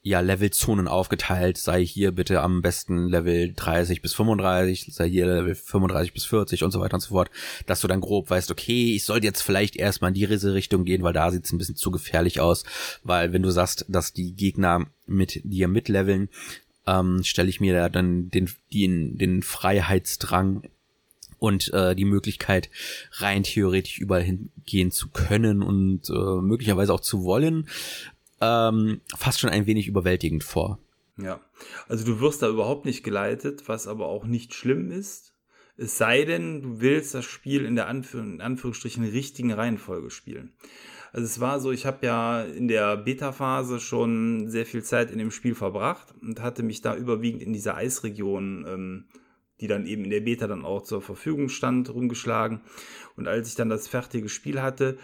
[0.10, 5.54] ja, Levelzonen aufgeteilt, sei hier bitte am besten Level 30 bis 35, sei hier Level
[5.54, 7.30] 35 bis 40 und so weiter und so fort,
[7.68, 11.04] dass du dann grob weißt, okay, ich sollte jetzt vielleicht erstmal in diese Richtung gehen,
[11.04, 12.64] weil da sieht's ein bisschen zu gefährlich aus,
[13.04, 16.30] weil wenn du sagst, dass die Gegner mit dir mitleveln,
[16.88, 20.64] ähm, stelle ich mir da dann den, den, den Freiheitsdrang
[21.38, 22.72] und äh, die Möglichkeit,
[23.12, 27.68] rein theoretisch überall hingehen zu können und äh, möglicherweise auch zu wollen,
[28.42, 30.80] ähm, fast schon ein wenig überwältigend vor.
[31.18, 31.42] Ja,
[31.88, 35.34] also du wirst da überhaupt nicht geleitet, was aber auch nicht schlimm ist.
[35.76, 40.54] Es sei denn, du willst das Spiel in der Anführ in Anführungsstrichen richtigen Reihenfolge spielen.
[41.12, 45.18] Also es war so, ich habe ja in der Beta-Phase schon sehr viel Zeit in
[45.18, 49.06] dem Spiel verbracht und hatte mich da überwiegend in dieser Eisregion, ähm,
[49.60, 52.62] die dann eben in der Beta dann auch zur Verfügung stand, rumgeschlagen.
[53.16, 54.98] Und als ich dann das fertige Spiel hatte,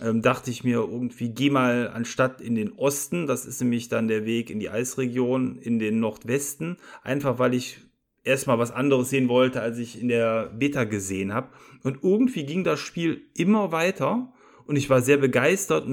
[0.00, 4.08] ähm, dachte ich mir irgendwie, geh mal anstatt in den Osten, das ist nämlich dann
[4.08, 7.78] der Weg in die Eisregion, in den Nordwesten, einfach weil ich
[8.24, 11.48] erstmal was anderes sehen wollte, als ich in der Beta gesehen habe.
[11.82, 14.32] Und irgendwie ging das Spiel immer weiter
[14.66, 15.86] und ich war sehr begeistert,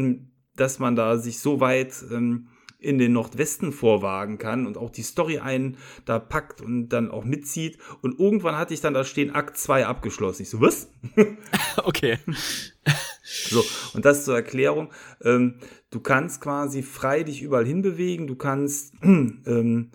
[0.56, 2.48] dass man da sich so weit ähm,
[2.80, 7.24] in den Nordwesten vorwagen kann und auch die Story einen da packt und dann auch
[7.24, 7.78] mitzieht.
[8.02, 10.42] Und irgendwann hatte ich dann da stehen Akt 2 abgeschlossen.
[10.42, 10.90] Ich so, was?
[11.84, 12.18] okay.
[13.50, 13.63] So,
[13.94, 14.89] und das zur Erklärung.
[15.24, 15.56] Ähm,
[15.89, 18.28] du kannst quasi frei dich überall hinbewegen.
[18.28, 19.91] Du kannst ähm,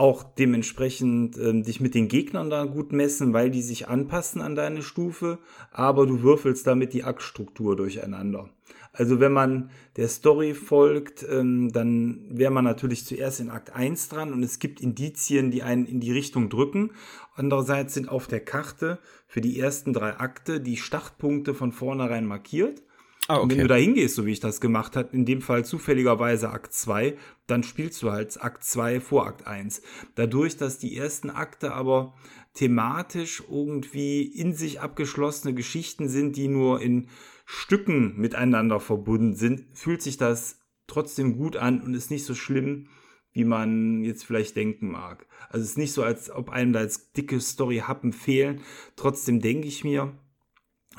[0.00, 4.54] auch dementsprechend ähm, dich mit den Gegnern da gut messen, weil die sich anpassen an
[4.54, 5.38] deine Stufe,
[5.72, 8.48] aber du würfelst damit die Aktstruktur durcheinander.
[8.92, 14.08] Also wenn man der Story folgt, ähm, dann wäre man natürlich zuerst in Akt 1
[14.08, 16.92] dran und es gibt Indizien, die einen in die Richtung drücken.
[17.40, 22.82] Andererseits sind auf der Karte für die ersten drei Akte die Startpunkte von vornherein markiert.
[23.28, 23.42] Ah, okay.
[23.42, 26.50] Und wenn du da hingehst, so wie ich das gemacht habe, in dem Fall zufälligerweise
[26.50, 29.80] Akt 2, dann spielst du halt Akt 2 vor Akt 1.
[30.16, 32.12] Dadurch, dass die ersten Akte aber
[32.52, 37.08] thematisch irgendwie in sich abgeschlossene Geschichten sind, die nur in
[37.46, 42.88] Stücken miteinander verbunden sind, fühlt sich das trotzdem gut an und ist nicht so schlimm,
[43.32, 45.26] wie man jetzt vielleicht denken mag.
[45.48, 48.60] Also es ist nicht so, als ob einem da jetzt dicke Story-Happen fehlen.
[48.96, 50.12] Trotzdem denke ich mir,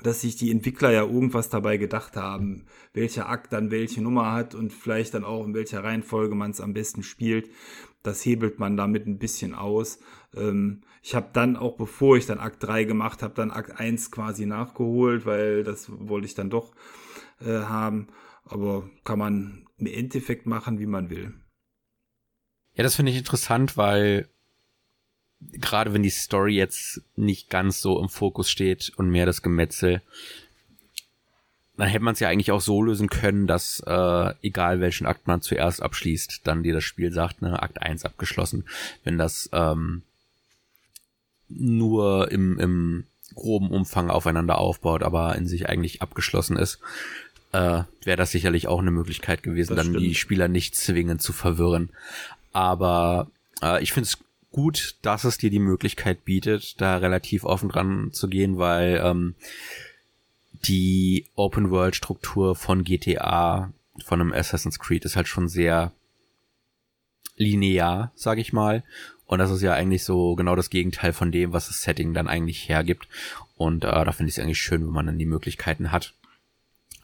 [0.04, 4.56] dass sich die Entwickler ja irgendwas dabei gedacht haben, welcher Akt dann welche Nummer hat
[4.56, 7.50] und vielleicht dann auch in welcher Reihenfolge man es am besten spielt.
[8.04, 10.00] Das hebelt man damit ein bisschen aus.
[10.36, 14.12] Ähm, ich habe dann auch, bevor ich dann Akt 3 gemacht habe, dann Akt 1
[14.12, 16.74] quasi nachgeholt, weil das wollte ich dann doch
[17.42, 18.08] äh, haben.
[18.46, 21.34] Aber kann man im Endeffekt machen, wie man will.
[22.76, 24.28] Ja, das finde ich interessant, weil
[25.54, 30.02] gerade wenn die Story jetzt nicht ganz so im Fokus steht und mehr das Gemetzel,
[31.78, 35.26] dann hätte man es ja eigentlich auch so lösen können, dass äh, egal welchen Akt
[35.28, 38.66] man zuerst abschließt, dann dir das Spiel sagt, ne, Akt 1 abgeschlossen.
[39.04, 40.04] Wenn das ähm,
[41.50, 46.80] nur im, im groben Umfang aufeinander aufbaut, aber in sich eigentlich abgeschlossen ist,
[47.52, 50.06] äh, wäre das sicherlich auch eine Möglichkeit gewesen, das dann stimmt.
[50.06, 51.90] die Spieler nicht zwingend zu verwirren.
[52.52, 53.28] Aber
[53.62, 54.18] äh, ich finde es
[54.52, 59.36] gut, dass es dir die Möglichkeit bietet, da relativ offen dran zu gehen, weil ähm,
[60.66, 63.72] die Open-World-Struktur von GTA,
[64.04, 65.92] von einem Assassin's Creed, ist halt schon sehr
[67.38, 68.84] linear, sag ich mal.
[69.26, 72.28] Und das ist ja eigentlich so genau das Gegenteil von dem, was das Setting dann
[72.28, 73.08] eigentlich hergibt.
[73.56, 76.14] Und äh, da finde ich es eigentlich schön, wenn man dann die Möglichkeiten hat,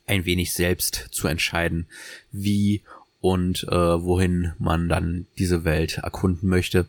[0.05, 1.87] ein wenig selbst zu entscheiden,
[2.31, 2.81] wie
[3.27, 6.87] und äh, wohin man dann diese Welt erkunden möchte.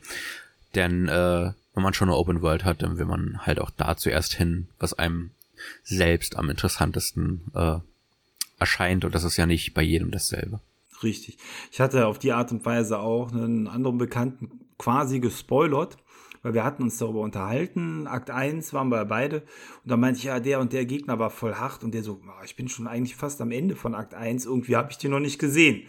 [0.77, 3.96] Denn äh, wenn man schon eine Open World hat, dann will man halt auch da
[3.96, 5.31] zuerst hin, was einem
[5.83, 7.79] selbst am interessantesten äh,
[8.61, 9.05] erscheint.
[9.05, 10.61] Und das ist ja nicht bei jedem dasselbe.
[11.03, 11.38] Richtig.
[11.72, 15.96] Ich hatte auf die Art und Weise auch einen anderen Bekannten quasi gespoilert,
[16.42, 18.07] weil wir hatten uns darüber unterhalten.
[18.07, 19.42] Akt 1 waren wir beide.
[19.83, 21.83] Und da meinte ich, ja, der und der Gegner war voll hart.
[21.83, 24.46] Und der so, oh, ich bin schon eigentlich fast am Ende von Akt 1.
[24.46, 25.83] Irgendwie habe ich den noch nicht gesehen.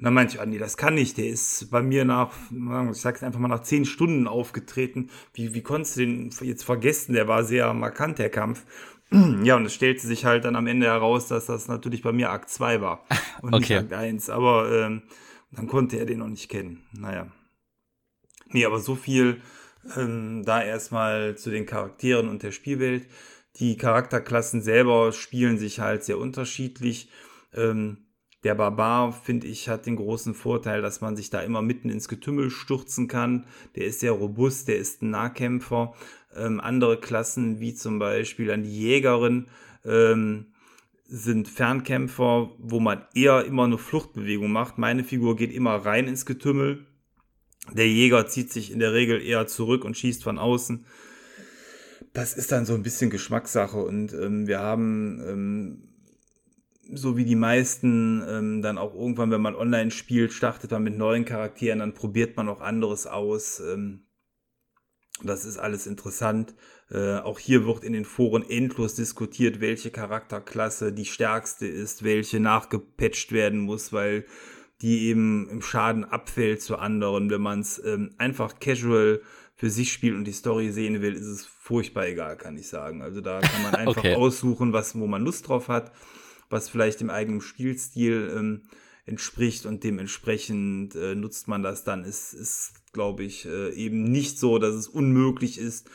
[0.00, 1.18] Und dann meinte ich, ah, nee, das kann nicht.
[1.18, 2.32] Der ist bei mir nach,
[2.90, 5.10] ich sag's einfach mal, nach zehn Stunden aufgetreten.
[5.34, 7.12] Wie, wie konntest du den jetzt vergessen?
[7.12, 8.64] Der war sehr markant, der Kampf.
[9.42, 12.30] Ja, und es stellte sich halt dann am Ende heraus, dass das natürlich bei mir
[12.30, 13.04] Akt 2 war
[13.42, 13.74] und okay.
[13.74, 14.30] nicht Akt 1.
[14.30, 15.02] Aber ähm,
[15.50, 16.86] dann konnte er den noch nicht kennen.
[16.92, 17.26] Naja.
[18.46, 19.42] Nee, aber so viel
[19.96, 23.06] ähm, da erstmal zu den Charakteren und der Spielwelt.
[23.56, 27.10] Die Charakterklassen selber spielen sich halt sehr unterschiedlich.
[27.52, 28.06] Ähm,
[28.44, 32.08] der Barbar, finde ich, hat den großen Vorteil, dass man sich da immer mitten ins
[32.08, 33.46] Getümmel stürzen kann.
[33.76, 35.94] Der ist sehr robust, der ist ein Nahkämpfer.
[36.34, 39.46] Ähm, andere Klassen, wie zum Beispiel dann die Jägerin,
[39.84, 40.46] ähm,
[41.06, 44.78] sind Fernkämpfer, wo man eher immer eine Fluchtbewegung macht.
[44.78, 46.86] Meine Figur geht immer rein ins Getümmel.
[47.72, 50.86] Der Jäger zieht sich in der Regel eher zurück und schießt von außen.
[52.12, 55.89] Das ist dann so ein bisschen Geschmackssache und ähm, wir haben ähm,
[56.92, 60.96] so wie die meisten ähm, dann auch irgendwann, wenn man online spielt, startet man mit
[60.96, 63.60] neuen Charakteren, dann probiert man auch anderes aus.
[63.60, 64.06] Ähm,
[65.22, 66.54] das ist alles interessant.
[66.90, 72.40] Äh, auch hier wird in den Foren endlos diskutiert, welche Charakterklasse die stärkste ist, welche
[72.40, 74.24] nachgepatcht werden muss, weil
[74.80, 77.28] die eben im Schaden abfällt zu anderen.
[77.30, 79.20] Wenn man es ähm, einfach casual
[79.54, 83.02] für sich spielt und die Story sehen will, ist es furchtbar egal, kann ich sagen.
[83.02, 84.14] Also da kann man einfach okay.
[84.14, 85.92] aussuchen, was, wo man Lust drauf hat
[86.50, 88.62] was vielleicht dem eigenen Spielstil ähm,
[89.06, 92.04] entspricht und dementsprechend äh, nutzt man das dann.
[92.04, 95.88] Ist, ist glaube ich, äh, eben nicht so, dass es unmöglich ist,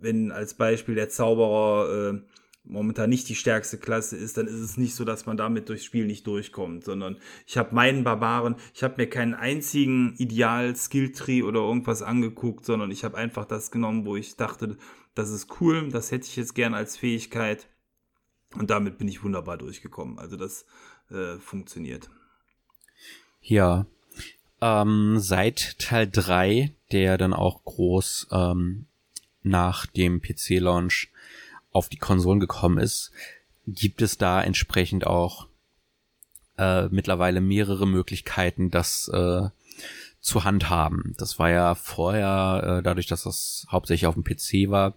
[0.00, 2.20] wenn als Beispiel der Zauberer äh,
[2.64, 5.84] momentan nicht die stärkste Klasse ist, dann ist es nicht so, dass man damit durchs
[5.84, 7.16] Spiel nicht durchkommt, sondern
[7.46, 13.04] ich habe meinen Barbaren, ich habe mir keinen einzigen Ideal-Skill-Tree oder irgendwas angeguckt, sondern ich
[13.04, 14.76] habe einfach das genommen, wo ich dachte,
[15.14, 17.68] das ist cool, das hätte ich jetzt gern als Fähigkeit
[18.54, 20.18] und damit bin ich wunderbar durchgekommen.
[20.18, 20.64] Also das
[21.10, 22.08] äh, funktioniert.
[23.42, 23.86] Ja.
[24.60, 28.86] Ähm, seit Teil 3, der dann auch groß ähm,
[29.42, 31.10] nach dem PC-Launch
[31.70, 33.12] auf die Konsolen gekommen ist,
[33.66, 35.46] gibt es da entsprechend auch
[36.56, 39.48] äh, mittlerweile mehrere Möglichkeiten, das äh,
[40.28, 41.14] zu handhaben.
[41.18, 44.94] Das war ja vorher, äh, dadurch, dass das hauptsächlich auf dem PC war,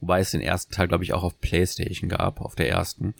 [0.00, 3.14] wobei es den ersten Teil, glaube ich, auch auf PlayStation gab, auf der ersten.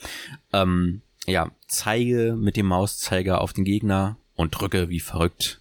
[0.52, 5.60] Ähm, ja, zeige mit dem Mauszeiger auf den Gegner und drücke wie verrückt.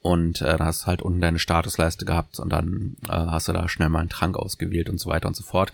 [0.00, 3.52] Und äh, dann hast du halt unten deine Statusleiste gehabt und dann äh, hast du
[3.52, 5.72] da schnell mal einen Trank ausgewählt und so weiter und so fort.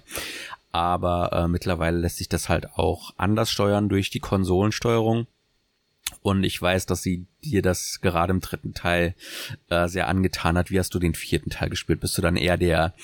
[0.73, 5.27] Aber äh, mittlerweile lässt sich das halt auch anders steuern durch die Konsolensteuerung.
[6.20, 9.14] Und ich weiß, dass sie dir das gerade im dritten Teil
[9.68, 10.70] äh, sehr angetan hat.
[10.70, 12.01] Wie hast du den vierten Teil gespielt?
[12.01, 12.94] Bist du dann eher der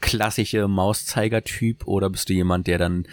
[0.00, 3.06] klassische Mauszeiger-Typ oder bist du jemand, der dann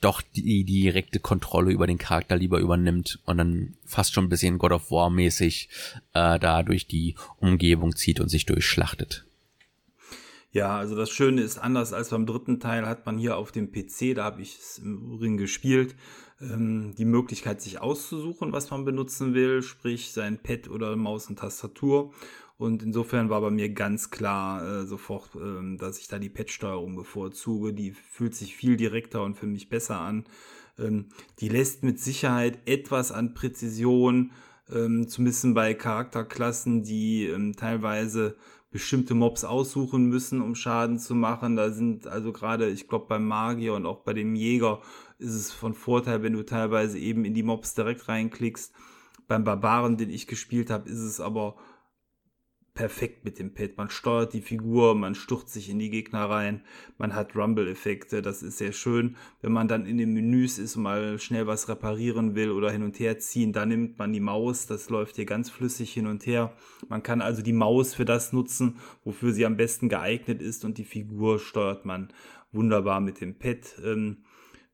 [0.00, 4.58] doch die direkte Kontrolle über den Charakter lieber übernimmt und dann fast schon ein bisschen
[4.58, 5.68] God of War mäßig
[6.14, 9.24] äh, da durch die Umgebung zieht und sich durchschlachtet.
[10.52, 13.70] Ja, also das Schöne ist, anders als beim dritten Teil hat man hier auf dem
[13.70, 15.94] PC, da habe ich es im Übrigen gespielt,
[16.40, 21.38] ähm, die Möglichkeit, sich auszusuchen, was man benutzen will, sprich sein Pad oder Maus und
[21.38, 22.12] Tastatur.
[22.58, 26.94] Und insofern war bei mir ganz klar äh, sofort, äh, dass ich da die Pad-Steuerung
[26.94, 27.72] bevorzuge.
[27.72, 30.24] Die fühlt sich viel direkter und für mich besser an.
[30.78, 31.06] Ähm,
[31.38, 34.32] die lässt mit Sicherheit etwas an Präzision,
[34.70, 38.36] ähm, zumindest bei Charakterklassen, die ähm, teilweise
[38.70, 41.56] bestimmte Mobs aussuchen müssen, um Schaden zu machen.
[41.56, 44.80] Da sind also gerade, ich glaube, beim Magier und auch bei dem Jäger
[45.20, 48.72] ist es von Vorteil, wenn du teilweise eben in die Mobs direkt reinklickst.
[49.28, 51.56] Beim Barbaren, den ich gespielt habe, ist es aber
[52.74, 53.76] perfekt mit dem Pad.
[53.76, 56.62] Man steuert die Figur, man stürzt sich in die Gegner rein,
[56.98, 59.16] man hat Rumble-Effekte, das ist sehr schön.
[59.42, 62.82] Wenn man dann in den Menüs ist und mal schnell was reparieren will oder hin
[62.82, 66.24] und her ziehen, dann nimmt man die Maus, das läuft hier ganz flüssig hin und
[66.26, 66.54] her.
[66.88, 70.78] Man kann also die Maus für das nutzen, wofür sie am besten geeignet ist und
[70.78, 72.08] die Figur steuert man
[72.52, 73.78] wunderbar mit dem Pad.
[73.84, 74.24] Ähm,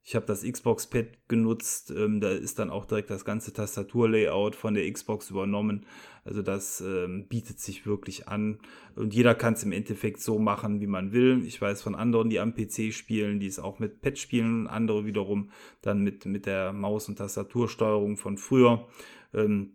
[0.08, 4.74] ich habe das Xbox-Pad genutzt, ähm, da ist dann auch direkt das ganze Tastaturlayout von
[4.74, 5.84] der Xbox übernommen.
[6.24, 8.60] Also das ähm, bietet sich wirklich an.
[8.94, 11.44] Und jeder kann es im Endeffekt so machen, wie man will.
[11.44, 15.06] Ich weiß von anderen, die am PC spielen, die es auch mit Pad spielen, andere
[15.06, 15.50] wiederum
[15.82, 18.86] dann mit, mit der Maus- und Tastatursteuerung von früher.
[19.34, 19.72] Ähm,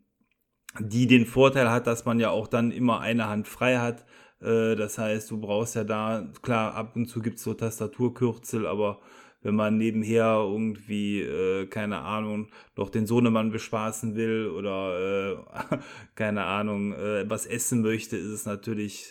[0.79, 4.05] die den Vorteil hat, dass man ja auch dann immer eine Hand frei hat.
[4.39, 8.65] Äh, das heißt, du brauchst ja da, klar, ab und zu gibt es so Tastaturkürzel,
[8.65, 9.01] aber
[9.41, 15.77] wenn man nebenher irgendwie, äh, keine Ahnung, noch den Sohnemann bespaßen will oder, äh,
[16.15, 19.09] keine Ahnung, äh, was essen möchte, ist es natürlich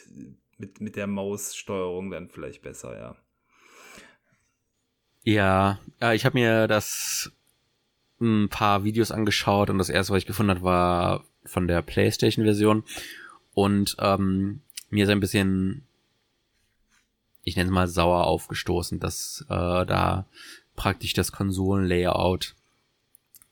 [0.59, 3.16] mit, mit der Maussteuerung dann vielleicht besser, ja.
[5.23, 7.33] Ja, ja ich habe mir das
[8.21, 12.85] ein paar Videos angeschaut und das erste, was ich gefunden habe, war von der PlayStation-Version
[13.55, 15.87] und ähm, mir ist ein bisschen
[17.44, 20.26] ich nenne es mal sauer aufgestoßen, dass äh, da
[20.76, 22.55] praktisch das Konsolen-Layout,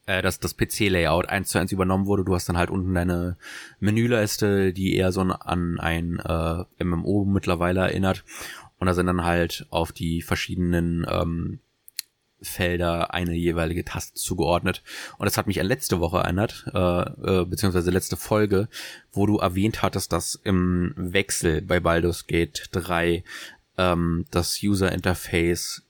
[0.06, 2.24] äh, dass das PC-Layout eins zu eins übernommen wurde.
[2.24, 3.36] Du hast dann halt unten deine
[3.80, 8.24] Menüleiste, die eher so an ein äh, MMO mittlerweile erinnert.
[8.78, 11.58] Und da sind dann halt auf die verschiedenen ähm,
[12.40, 14.82] Felder eine jeweilige Taste zugeordnet.
[15.18, 18.68] Und das hat mich an letzte Woche erinnert, äh, äh, beziehungsweise letzte Folge,
[19.12, 23.24] wo du erwähnt hattest, dass im Wechsel bei Baldur's Gate 3
[23.78, 25.84] ähm, das User Interface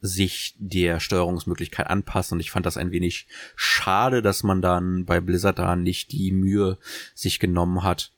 [0.00, 5.20] sich der Steuerungsmöglichkeit anpasst und ich fand das ein wenig schade, dass man dann bei
[5.20, 6.76] Blizzard da nicht die Mühe
[7.14, 8.10] sich genommen hat,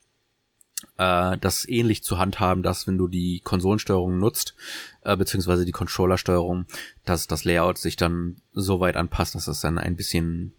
[0.96, 4.54] äh, das ähnlich zu handhaben, dass wenn du die Konsolensteuerung nutzt,
[5.02, 6.64] äh, beziehungsweise die Controllersteuerung,
[7.04, 10.54] dass das Layout sich dann so weit anpasst, dass es dann ein bisschen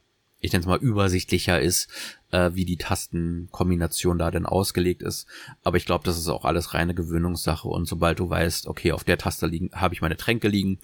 [0.45, 1.89] ich nenne es mal, übersichtlicher ist,
[2.31, 5.27] äh, wie die Tastenkombination da denn ausgelegt ist.
[5.63, 7.67] Aber ich glaube, das ist auch alles reine Gewöhnungssache.
[7.67, 10.79] Und sobald du weißt, okay, auf der Taste liegen, habe ich meine Tränke liegen,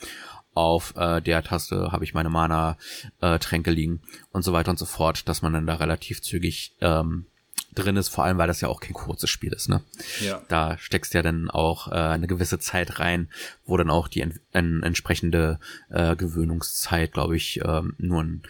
[0.54, 4.86] auf äh, der Taste habe ich meine Mana-Tränke äh, liegen und so weiter und so
[4.86, 7.26] fort, dass man dann da relativ zügig ähm,
[7.74, 9.82] drin ist, vor allem weil das ja auch kein kurzes Spiel ist, ne?
[10.20, 10.42] Ja.
[10.50, 13.30] Da steckst ja dann auch äh, eine gewisse Zeit rein,
[13.66, 18.44] wo dann auch die en en entsprechende äh, Gewöhnungszeit, glaube ich, ähm, nur ein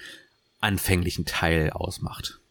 [0.61, 2.41] anfänglichen Teil ausmacht.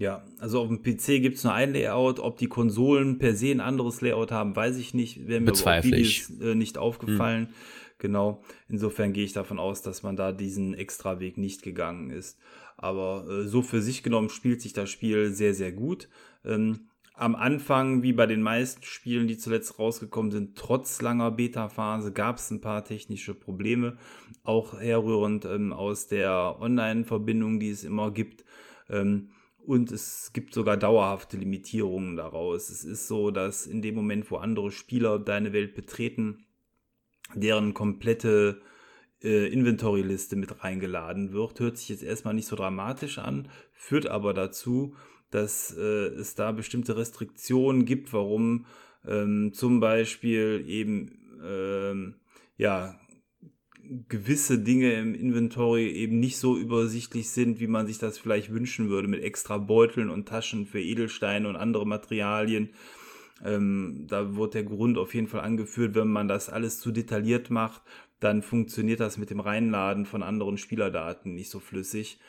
[0.00, 2.20] Ja, also auf dem PC gibt es nur ein Layout.
[2.20, 5.26] Ob die Konsolen per se ein anderes Layout haben, weiß ich nicht.
[5.28, 7.48] Wäre mir aber Videos äh, nicht aufgefallen.
[7.48, 7.54] Hm.
[7.98, 8.42] Genau.
[8.68, 12.38] Insofern gehe ich davon aus, dass man da diesen extra Weg nicht gegangen ist.
[12.78, 16.08] Aber äh, so für sich genommen spielt sich das Spiel sehr, sehr gut.
[16.46, 16.88] Ähm,
[17.20, 22.38] am Anfang, wie bei den meisten Spielen, die zuletzt rausgekommen sind, trotz langer Beta-Phase, gab
[22.38, 23.98] es ein paar technische Probleme,
[24.42, 28.44] auch herrührend ähm, aus der Online-Verbindung, die es immer gibt.
[28.88, 32.70] Ähm, und es gibt sogar dauerhafte Limitierungen daraus.
[32.70, 36.46] Es ist so, dass in dem Moment, wo andere Spieler deine Welt betreten,
[37.34, 38.62] deren komplette
[39.22, 41.60] äh, Inventory-Liste mit reingeladen wird.
[41.60, 44.94] Hört sich jetzt erstmal nicht so dramatisch an, führt aber dazu,
[45.30, 48.66] dass äh, es da bestimmte Restriktionen gibt, warum
[49.06, 52.16] ähm, zum Beispiel eben ähm,
[52.56, 52.98] ja
[54.08, 58.88] gewisse Dinge im Inventory eben nicht so übersichtlich sind, wie man sich das vielleicht wünschen
[58.88, 62.70] würde, mit extra Beuteln und Taschen für Edelsteine und andere Materialien.
[63.44, 67.50] Ähm, da wird der Grund auf jeden Fall angeführt, wenn man das alles zu detailliert
[67.50, 67.82] macht,
[68.20, 72.20] dann funktioniert das mit dem Reinladen von anderen Spielerdaten nicht so flüssig.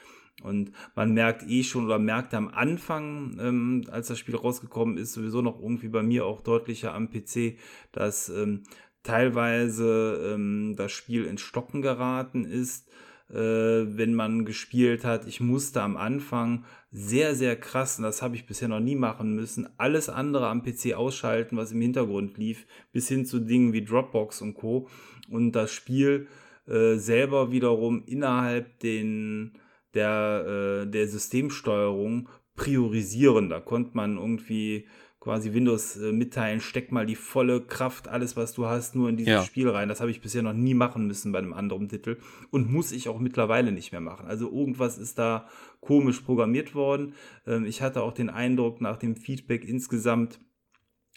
[0.44, 5.14] Und man merkt eh schon oder merkt am Anfang, ähm, als das Spiel rausgekommen ist,
[5.14, 7.58] sowieso noch irgendwie bei mir auch deutlicher am PC,
[7.92, 8.64] dass ähm,
[9.04, 12.90] teilweise ähm, das Spiel ins Stocken geraten ist,
[13.30, 15.28] äh, wenn man gespielt hat.
[15.28, 19.36] Ich musste am Anfang sehr, sehr krass, und das habe ich bisher noch nie machen
[19.36, 23.86] müssen, alles andere am PC ausschalten, was im Hintergrund lief, bis hin zu Dingen wie
[23.86, 24.90] Dropbox und Co.
[25.30, 26.28] Und das Spiel
[26.68, 29.54] äh, selber wiederum innerhalb den,
[29.94, 33.50] der, äh, der Systemsteuerung priorisieren.
[33.50, 34.86] Da konnte man irgendwie
[35.22, 39.18] quasi Windows äh, mitteilen, steck mal die volle Kraft, alles was du hast, nur in
[39.18, 39.44] dieses ja.
[39.44, 39.88] Spiel rein.
[39.88, 42.18] Das habe ich bisher noch nie machen müssen bei einem anderen Titel
[42.50, 44.26] und muss ich auch mittlerweile nicht mehr machen.
[44.26, 45.48] Also irgendwas ist da
[45.80, 47.14] komisch programmiert worden.
[47.46, 50.39] Ähm, ich hatte auch den Eindruck nach dem Feedback insgesamt,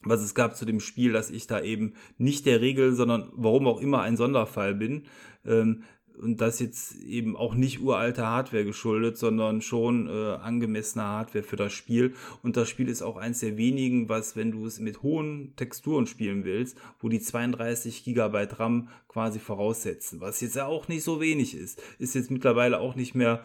[0.02, 3.66] was es gab zu dem Spiel, dass ich da eben nicht der Regel, sondern warum
[3.66, 5.04] auch immer ein Sonderfall bin.
[5.46, 5.84] Ähm,
[6.20, 11.56] und das jetzt eben auch nicht uralte Hardware geschuldet, sondern schon äh, angemessene Hardware für
[11.56, 12.14] das Spiel.
[12.42, 16.06] Und das Spiel ist auch eins der wenigen, was, wenn du es mit hohen Texturen
[16.06, 21.20] spielen willst, wo die 32 Gigabyte RAM quasi voraussetzen, was jetzt ja auch nicht so
[21.20, 23.44] wenig ist, ist jetzt mittlerweile auch nicht mehr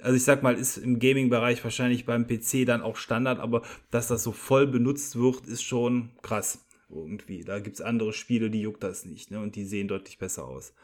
[0.00, 4.08] also ich sag mal, ist im Gaming-Bereich wahrscheinlich beim PC dann auch Standard, aber dass
[4.08, 7.44] das so voll benutzt wird, ist schon krass irgendwie.
[7.44, 9.40] Da gibt es andere Spiele, die juckt das nicht, ne?
[9.40, 10.74] Und die sehen deutlich besser aus.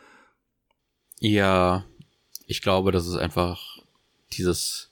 [1.21, 1.85] Ja,
[2.47, 3.79] ich glaube, das ist einfach
[4.33, 4.91] dieses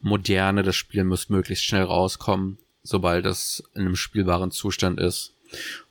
[0.00, 5.32] moderne, das Spiel muss möglichst schnell rauskommen, sobald es in einem spielbaren Zustand ist.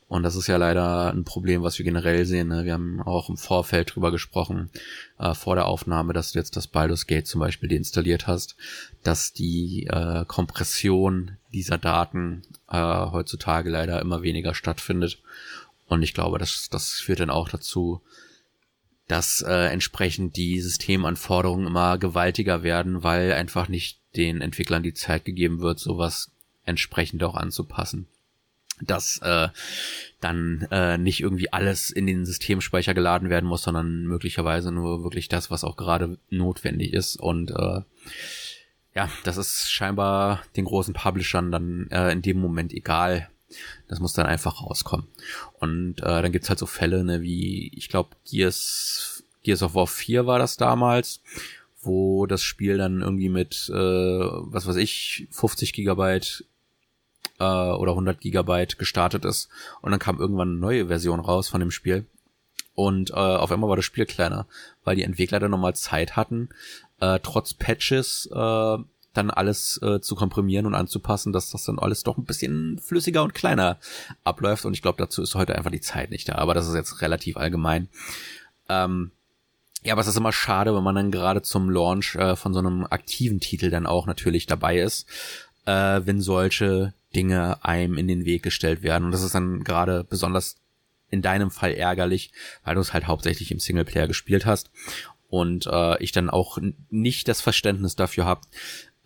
[0.07, 2.49] Und das ist ja leider ein Problem, was wir generell sehen.
[2.49, 2.65] Ne?
[2.65, 4.69] Wir haben auch im Vorfeld drüber gesprochen,
[5.17, 8.55] äh, vor der Aufnahme, dass du jetzt das Baldur's Gate zum Beispiel deinstalliert hast,
[9.01, 15.17] dass die äh, Kompression dieser Daten äh, heutzutage leider immer weniger stattfindet.
[15.87, 18.01] Und ich glaube, das, das führt dann auch dazu,
[19.07, 25.25] dass äh, entsprechend die Systemanforderungen immer gewaltiger werden, weil einfach nicht den Entwicklern die Zeit
[25.25, 26.31] gegeben wird, sowas
[26.65, 28.07] entsprechend auch anzupassen.
[28.81, 29.49] Dass äh,
[30.19, 35.27] dann äh, nicht irgendwie alles in den Systemspeicher geladen werden muss, sondern möglicherweise nur wirklich
[35.27, 37.17] das, was auch gerade notwendig ist.
[37.17, 37.81] Und äh,
[38.95, 43.29] ja, das ist scheinbar den großen Publishern dann äh, in dem Moment egal,
[43.87, 45.07] das muss dann einfach rauskommen.
[45.59, 49.87] Und äh, dann gibt's halt so Fälle, ne, wie, ich glaube, Gears, Gears of War
[49.87, 51.21] 4 war das damals,
[51.81, 56.45] wo das Spiel dann irgendwie mit, äh, was weiß ich, 50 Gigabyte
[57.39, 59.49] äh, oder 100 Gigabyte gestartet ist.
[59.81, 62.05] Und dann kam irgendwann eine neue Version raus von dem Spiel.
[62.75, 64.47] Und äh, auf einmal war das Spiel kleiner,
[64.83, 66.49] weil die Entwickler dann nochmal Zeit hatten,
[66.99, 68.77] äh, trotz Patches äh,
[69.13, 73.23] dann alles äh, zu komprimieren und anzupassen, dass das dann alles doch ein bisschen flüssiger
[73.23, 73.79] und kleiner
[74.23, 74.65] abläuft.
[74.65, 76.35] Und ich glaube, dazu ist heute einfach die Zeit nicht da.
[76.35, 77.89] Aber das ist jetzt relativ allgemein.
[78.69, 79.11] Ähm,
[79.83, 82.59] ja, aber es ist immer schade, wenn man dann gerade zum Launch äh, von so
[82.59, 85.07] einem aktiven Titel dann auch natürlich dabei ist,
[85.65, 89.05] äh, wenn solche Dinge einem in den Weg gestellt werden.
[89.05, 90.55] Und das ist dann gerade besonders
[91.11, 92.31] in deinem Fall ärgerlich,
[92.63, 94.71] weil du es halt hauptsächlich im Singleplayer gespielt hast
[95.29, 96.57] und äh, ich dann auch
[96.89, 98.41] nicht das Verständnis dafür habe,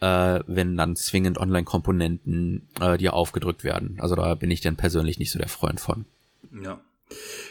[0.02, 3.98] äh, wenn dann zwingend Online-Komponenten äh, dir aufgedrückt werden.
[4.00, 6.06] Also da bin ich dann persönlich nicht so der Freund von.
[6.64, 6.80] Ja.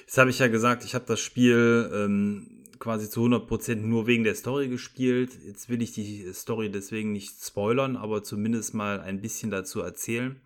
[0.01, 2.47] Jetzt habe ich ja gesagt, ich habe das Spiel ähm,
[2.79, 5.31] quasi zu 100% nur wegen der Story gespielt.
[5.47, 10.37] Jetzt will ich die Story deswegen nicht spoilern, aber zumindest mal ein bisschen dazu erzählen.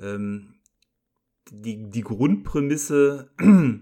[0.00, 0.54] Ähm,
[1.50, 3.30] die, die Grundprämisse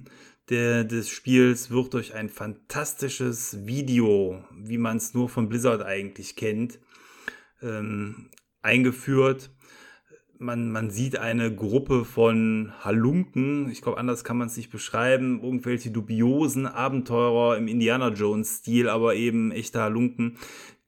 [0.50, 6.36] der, des Spiels wird durch ein fantastisches Video, wie man es nur von Blizzard eigentlich
[6.36, 6.78] kennt,
[7.62, 8.30] ähm,
[8.62, 9.50] eingeführt.
[10.38, 15.42] Man, man sieht eine Gruppe von Halunken, ich glaube, anders kann man es nicht beschreiben,
[15.42, 20.38] irgendwelche dubiosen Abenteurer im Indiana Jones-Stil, aber eben echte Halunken,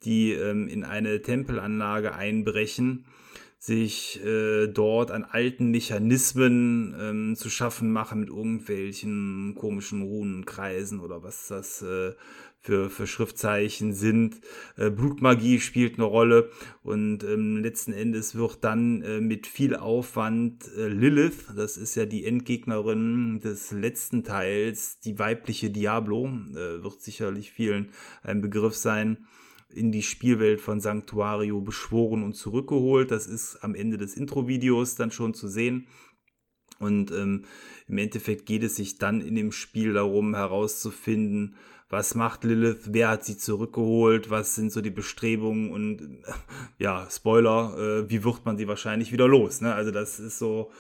[0.05, 3.05] die ähm, in eine Tempelanlage einbrechen
[3.63, 11.23] sich äh, dort an alten Mechanismen ähm, zu schaffen machen mit irgendwelchen komischen Runenkreisen oder
[11.23, 12.11] was das äh,
[12.63, 14.41] für, für Schriftzeichen sind.
[14.77, 16.51] Äh, Blutmagie spielt eine Rolle
[16.83, 22.07] und ähm, letzten Endes wird dann äh, mit viel Aufwand äh, Lilith, das ist ja
[22.07, 27.91] die Endgegnerin des letzten Teils, die weibliche Diablo, äh, wird sicherlich vielen
[28.23, 29.27] ein Begriff sein,
[29.69, 33.11] in die Spielwelt von Sanctuario beschworen und zurückgeholt.
[33.11, 35.87] Das ist am Ende des Intro-Videos dann schon zu sehen.
[36.79, 37.45] Und ähm,
[37.89, 41.57] im Endeffekt geht es sich dann in dem Spiel darum herauszufinden,
[41.93, 46.25] was macht Lilith, wer hat sie zurückgeholt, was sind so die Bestrebungen und
[46.79, 49.61] ja, Spoiler, äh, wie wird man sie wahrscheinlich wieder los.
[49.61, 49.75] Ne?
[49.75, 50.71] Also das ist so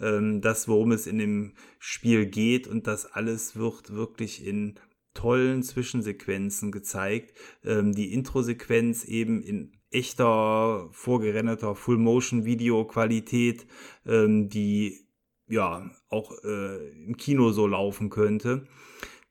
[0.00, 4.76] ähm, das, worum es in dem Spiel geht und das alles wird wirklich in
[5.12, 7.36] tollen Zwischensequenzen gezeigt.
[7.64, 13.66] Ähm, die Intro-Sequenz eben in echter, vorgerenderter Full-Motion-Video-Qualität,
[14.06, 15.06] ähm, die
[15.48, 18.66] ja auch äh, im Kino so laufen könnte.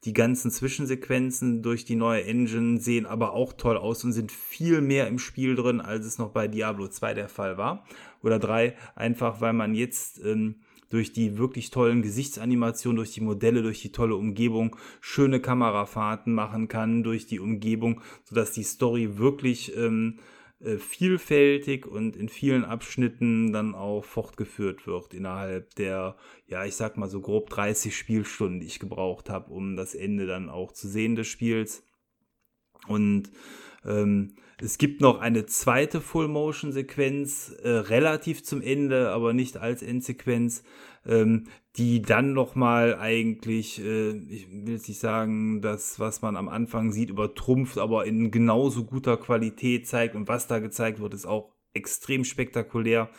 [0.03, 4.81] Die ganzen Zwischensequenzen durch die neue Engine sehen aber auch toll aus und sind viel
[4.81, 7.85] mehr im Spiel drin, als es noch bei Diablo 2 der Fall war.
[8.23, 10.55] Oder 3, einfach weil man jetzt ähm,
[10.89, 16.67] durch die wirklich tollen Gesichtsanimationen, durch die Modelle, durch die tolle Umgebung schöne Kamerafahrten machen
[16.67, 20.17] kann, durch die Umgebung, sodass die Story wirklich ähm,
[20.63, 26.15] äh, vielfältig und in vielen Abschnitten dann auch fortgeführt wird innerhalb der,
[26.47, 30.25] ja, ich sag mal so grob 30 Spielstunden, die ich gebraucht habe, um das Ende
[30.25, 31.83] dann auch zu sehen des Spiels.
[32.87, 33.31] Und
[33.85, 40.63] ähm, es gibt noch eine zweite Full-Motion-Sequenz, äh, relativ zum Ende, aber nicht als Endsequenz,
[41.05, 46.47] ähm, die dann nochmal eigentlich, äh, ich will jetzt nicht sagen, das, was man am
[46.47, 50.15] Anfang sieht, übertrumpft, aber in genauso guter Qualität zeigt.
[50.15, 53.09] Und was da gezeigt wird, ist auch extrem spektakulär.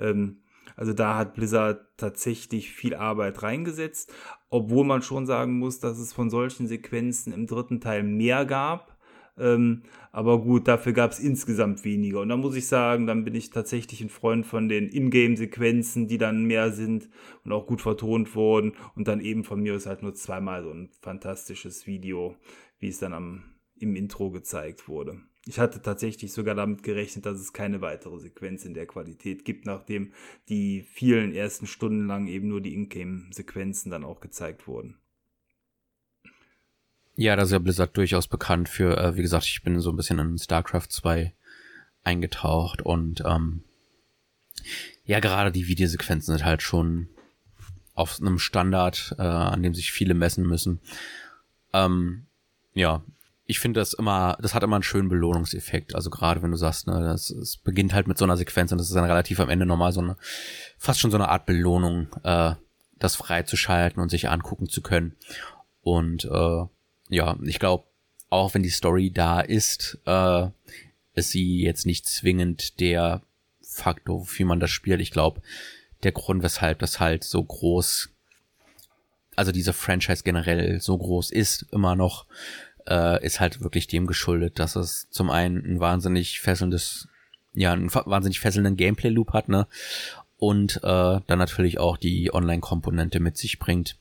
[0.00, 0.42] Ähm,
[0.74, 4.12] also da hat Blizzard tatsächlich viel Arbeit reingesetzt,
[4.48, 8.97] obwohl man schon sagen muss, dass es von solchen Sequenzen im dritten Teil mehr gab.
[9.38, 9.82] Ähm,
[10.12, 12.20] aber gut, dafür gab es insgesamt weniger.
[12.20, 16.18] Und da muss ich sagen, dann bin ich tatsächlich ein Freund von den Ingame-Sequenzen, die
[16.18, 17.08] dann mehr sind
[17.44, 18.72] und auch gut vertont wurden.
[18.94, 22.36] Und dann eben von mir ist halt nur zweimal so ein fantastisches Video,
[22.78, 23.44] wie es dann am,
[23.78, 25.20] im Intro gezeigt wurde.
[25.46, 29.64] Ich hatte tatsächlich sogar damit gerechnet, dass es keine weitere Sequenz in der Qualität gibt,
[29.64, 30.12] nachdem
[30.50, 34.98] die vielen ersten Stunden lang eben nur die Ingame-Sequenzen dann auch gezeigt wurden.
[37.20, 39.96] Ja, da ist ja Blizzard durchaus bekannt für, äh, wie gesagt, ich bin so ein
[39.96, 41.34] bisschen in StarCraft 2
[42.04, 43.64] eingetaucht und ähm,
[45.04, 47.08] ja, gerade die Videosequenzen sind halt schon
[47.94, 50.78] auf einem Standard, äh, an dem sich viele messen müssen.
[51.72, 52.26] Ähm,
[52.74, 53.02] ja,
[53.46, 55.96] ich finde das immer, das hat immer einen schönen Belohnungseffekt.
[55.96, 58.78] Also gerade wenn du sagst, ne, das, es beginnt halt mit so einer Sequenz und
[58.78, 60.16] das ist dann relativ am Ende nochmal so eine,
[60.78, 62.54] fast schon so eine Art Belohnung, äh,
[63.00, 65.16] das freizuschalten und sich angucken zu können.
[65.82, 66.64] Und äh,
[67.08, 67.84] ja, ich glaube,
[68.30, 70.46] auch wenn die Story da ist, äh,
[71.14, 73.22] ist sie jetzt nicht zwingend der
[73.62, 75.00] Faktor, wofür man das spielt.
[75.00, 75.40] Ich glaube,
[76.02, 78.10] der Grund, weshalb das halt so groß,
[79.36, 82.26] also diese Franchise generell so groß ist, immer noch,
[82.88, 87.08] äh, ist halt wirklich dem geschuldet, dass es zum einen ein wahnsinnig fesselndes,
[87.54, 89.66] ja, einen wahnsinnig fesselnden Gameplay-Loop hat, ne?
[90.38, 93.96] Und äh, dann natürlich auch die Online-Komponente mit sich bringt,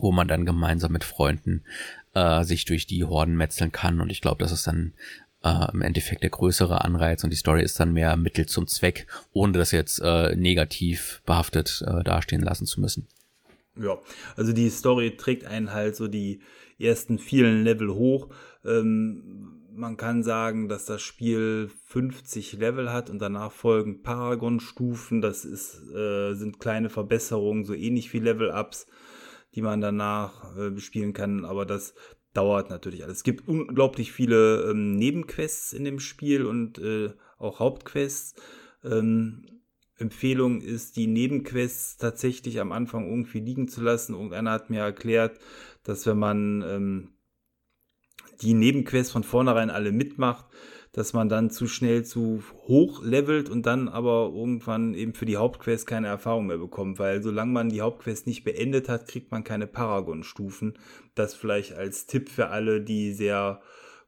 [0.00, 1.64] wo man dann gemeinsam mit Freunden
[2.14, 4.00] äh, sich durch die Horden metzeln kann.
[4.00, 4.92] Und ich glaube, das ist dann
[5.42, 9.06] äh, im Endeffekt der größere Anreiz und die Story ist dann mehr Mittel zum Zweck,
[9.32, 13.06] ohne das jetzt äh, negativ behaftet äh, dastehen lassen zu müssen.
[13.76, 13.98] Ja,
[14.36, 16.40] also die Story trägt einen halt so die
[16.78, 18.28] ersten vielen Level hoch.
[18.64, 25.20] Ähm, man kann sagen, dass das Spiel 50 Level hat und danach folgen Paragon-Stufen.
[25.20, 28.88] Das ist, äh, sind kleine Verbesserungen, so ähnlich wie Level-Ups
[29.54, 31.94] die man danach äh, bespielen kann, aber das
[32.34, 33.18] dauert natürlich alles.
[33.18, 38.34] Es gibt unglaublich viele ähm, Nebenquests in dem Spiel und äh, auch Hauptquests.
[38.84, 39.44] Ähm,
[39.96, 44.14] Empfehlung ist, die Nebenquests tatsächlich am Anfang irgendwie liegen zu lassen.
[44.14, 45.40] Irgendeiner hat mir erklärt,
[45.82, 47.08] dass wenn man ähm,
[48.42, 50.46] die Nebenquests von vornherein alle mitmacht,
[50.92, 55.36] dass man dann zu schnell zu hoch levelt und dann aber irgendwann eben für die
[55.36, 59.44] Hauptquest keine Erfahrung mehr bekommt, weil solange man die Hauptquest nicht beendet hat, kriegt man
[59.44, 60.78] keine Paragon-Stufen.
[61.14, 63.60] Das vielleicht als Tipp für alle, die sehr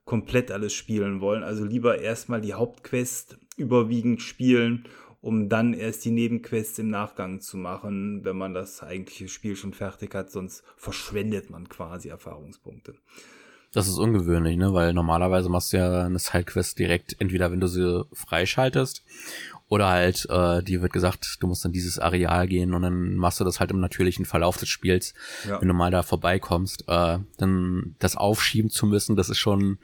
[0.04, 1.42] komplett alles spielen wollen.
[1.42, 4.84] Also lieber erstmal die Hauptquest überwiegend spielen,
[5.20, 9.74] um dann erst die Nebenquests im Nachgang zu machen, wenn man das eigentliche Spiel schon
[9.74, 12.94] fertig hat, sonst verschwendet man quasi Erfahrungspunkte.
[13.72, 14.72] Das ist ungewöhnlich, ne?
[14.74, 19.04] Weil normalerweise machst du ja eine Sidequest direkt, entweder wenn du sie freischaltest
[19.68, 23.38] oder halt, äh, dir wird gesagt, du musst in dieses Areal gehen und dann machst
[23.38, 25.14] du das halt im natürlichen Verlauf des Spiels,
[25.48, 25.60] ja.
[25.60, 26.84] wenn du mal da vorbeikommst.
[26.88, 29.78] Äh, dann das aufschieben zu müssen, das ist schon.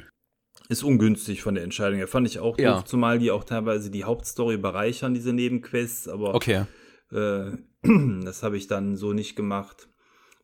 [0.69, 2.09] Ist ungünstig von der Entscheidung her.
[2.09, 2.75] Fand ich auch ja.
[2.75, 6.65] doof, zumal die auch teilweise die Hauptstory bereichern, diese Nebenquests, aber okay.
[7.13, 7.53] äh,
[8.25, 9.89] das habe ich dann so nicht gemacht.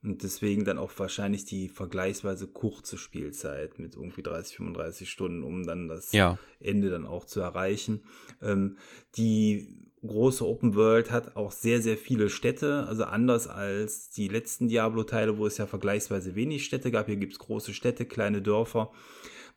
[0.03, 5.65] Und deswegen dann auch wahrscheinlich die vergleichsweise kurze Spielzeit mit irgendwie 30, 35 Stunden, um
[5.65, 6.39] dann das ja.
[6.59, 8.03] Ende dann auch zu erreichen.
[8.41, 8.79] Ähm,
[9.17, 14.67] die große Open World hat auch sehr, sehr viele Städte, also anders als die letzten
[14.67, 17.07] Diablo-Teile, wo es ja vergleichsweise wenig Städte gab.
[17.07, 18.91] Hier gibt es große Städte, kleine Dörfer.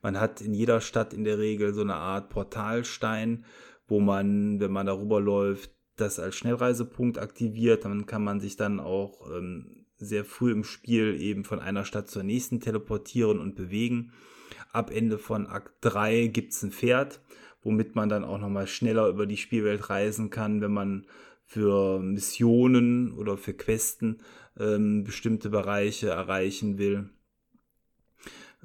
[0.04, 3.46] Man hat in jeder Stadt in der Regel so eine Art Portalstein,
[3.88, 7.86] wo man, wenn man darüber läuft, das als Schnellreisepunkt aktiviert.
[7.86, 12.10] Dann kann man sich dann auch ähm, sehr früh im Spiel eben von einer Stadt
[12.10, 14.14] zur nächsten teleportieren und bewegen.
[14.72, 17.22] Ab Ende von Akt 3 gibt es ein Pferd,
[17.64, 21.06] womit man dann auch nochmal schneller über die Spielwelt reisen kann, wenn man
[21.46, 24.18] für Missionen oder für Questen
[24.60, 27.10] ähm, bestimmte Bereiche erreichen will.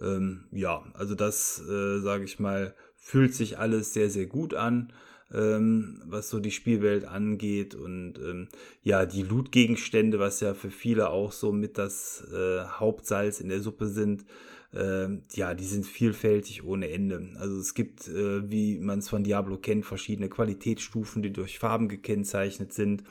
[0.01, 4.93] Ähm, ja, also das, äh, sage ich mal, fühlt sich alles sehr, sehr gut an
[5.35, 8.49] ähm, was so die Spielwelt angeht und ähm,
[8.83, 13.61] ja, die Loot-Gegenstände, was ja für viele auch so mit das äh, Hauptsalz in der
[13.61, 14.25] Suppe sind,
[14.73, 17.29] äh, ja, die sind vielfältig ohne Ende.
[17.39, 21.89] Also es gibt, äh, wie man es von Diablo kennt, verschiedene Qualitätsstufen, die durch Farben
[21.89, 23.03] gekennzeichnet sind.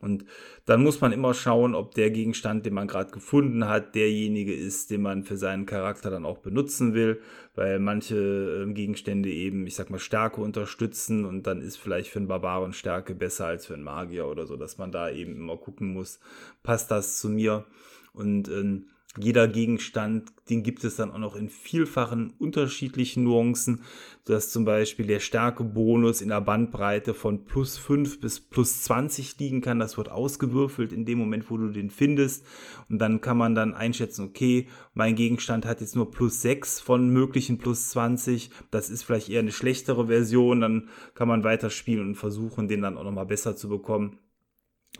[0.00, 0.24] Und
[0.64, 4.90] dann muss man immer schauen, ob der Gegenstand, den man gerade gefunden hat, derjenige ist,
[4.90, 7.20] den man für seinen Charakter dann auch benutzen will,
[7.54, 12.18] weil manche äh, Gegenstände eben, ich sag mal, Stärke unterstützen und dann ist vielleicht für
[12.18, 15.56] einen Barbaren Stärke besser als für einen Magier oder so, dass man da eben immer
[15.56, 16.20] gucken muss,
[16.62, 17.64] passt das zu mir?
[18.12, 18.86] Und ähm,
[19.18, 23.82] jeder Gegenstand, den gibt es dann auch noch in vielfachen unterschiedlichen Nuancen,
[24.24, 29.60] dass zum Beispiel der Stärkebonus in der Bandbreite von plus 5 bis plus 20 liegen
[29.60, 29.78] kann.
[29.78, 32.44] Das wird ausgewürfelt in dem Moment, wo du den findest.
[32.88, 37.08] Und dann kann man dann einschätzen, okay, mein Gegenstand hat jetzt nur plus 6 von
[37.08, 38.50] möglichen plus 20.
[38.70, 40.60] Das ist vielleicht eher eine schlechtere Version.
[40.60, 44.18] Dann kann man weiterspielen und versuchen, den dann auch nochmal besser zu bekommen.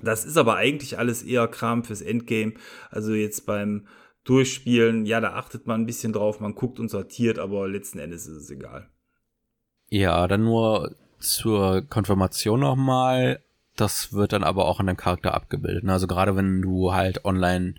[0.02, 2.54] Das ist aber eigentlich alles eher Kram fürs Endgame.
[2.90, 3.86] Also jetzt beim
[4.26, 8.26] durchspielen, ja, da achtet man ein bisschen drauf, man guckt und sortiert, aber letzten Endes
[8.26, 8.90] ist es egal.
[9.88, 13.40] Ja, dann nur zur Konfirmation nochmal.
[13.76, 15.84] Das wird dann aber auch an deinem Charakter abgebildet.
[15.84, 15.92] Ne?
[15.92, 17.74] Also gerade wenn du halt online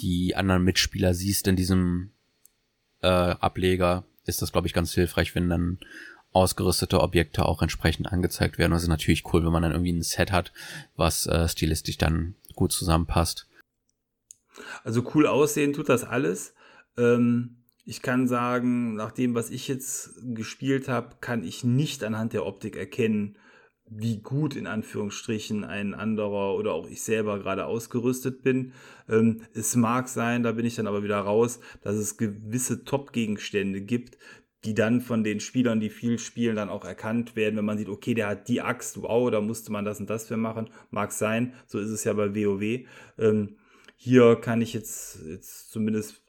[0.00, 2.10] die anderen Mitspieler siehst in diesem
[3.02, 5.78] äh, Ableger, ist das, glaube ich, ganz hilfreich, wenn dann
[6.32, 8.72] ausgerüstete Objekte auch entsprechend angezeigt werden.
[8.72, 10.52] Also natürlich cool, wenn man dann irgendwie ein Set hat,
[10.96, 13.47] was äh, stilistisch dann gut zusammenpasst.
[14.84, 16.54] Also cool aussehen tut das alles.
[16.96, 22.34] Ähm, ich kann sagen, nach dem, was ich jetzt gespielt habe, kann ich nicht anhand
[22.34, 23.38] der Optik erkennen,
[23.90, 28.72] wie gut in Anführungsstrichen ein anderer oder auch ich selber gerade ausgerüstet bin.
[29.08, 33.80] Ähm, es mag sein, da bin ich dann aber wieder raus, dass es gewisse Top-Gegenstände
[33.80, 34.18] gibt,
[34.64, 37.88] die dann von den Spielern, die viel spielen, dann auch erkannt werden, wenn man sieht,
[37.88, 40.68] okay, der hat die Axt, wow, da musste man das und das für machen.
[40.90, 42.86] Mag sein, so ist es ja bei WoW.
[43.18, 43.56] Ähm,
[44.00, 46.22] hier kann ich jetzt, jetzt zumindest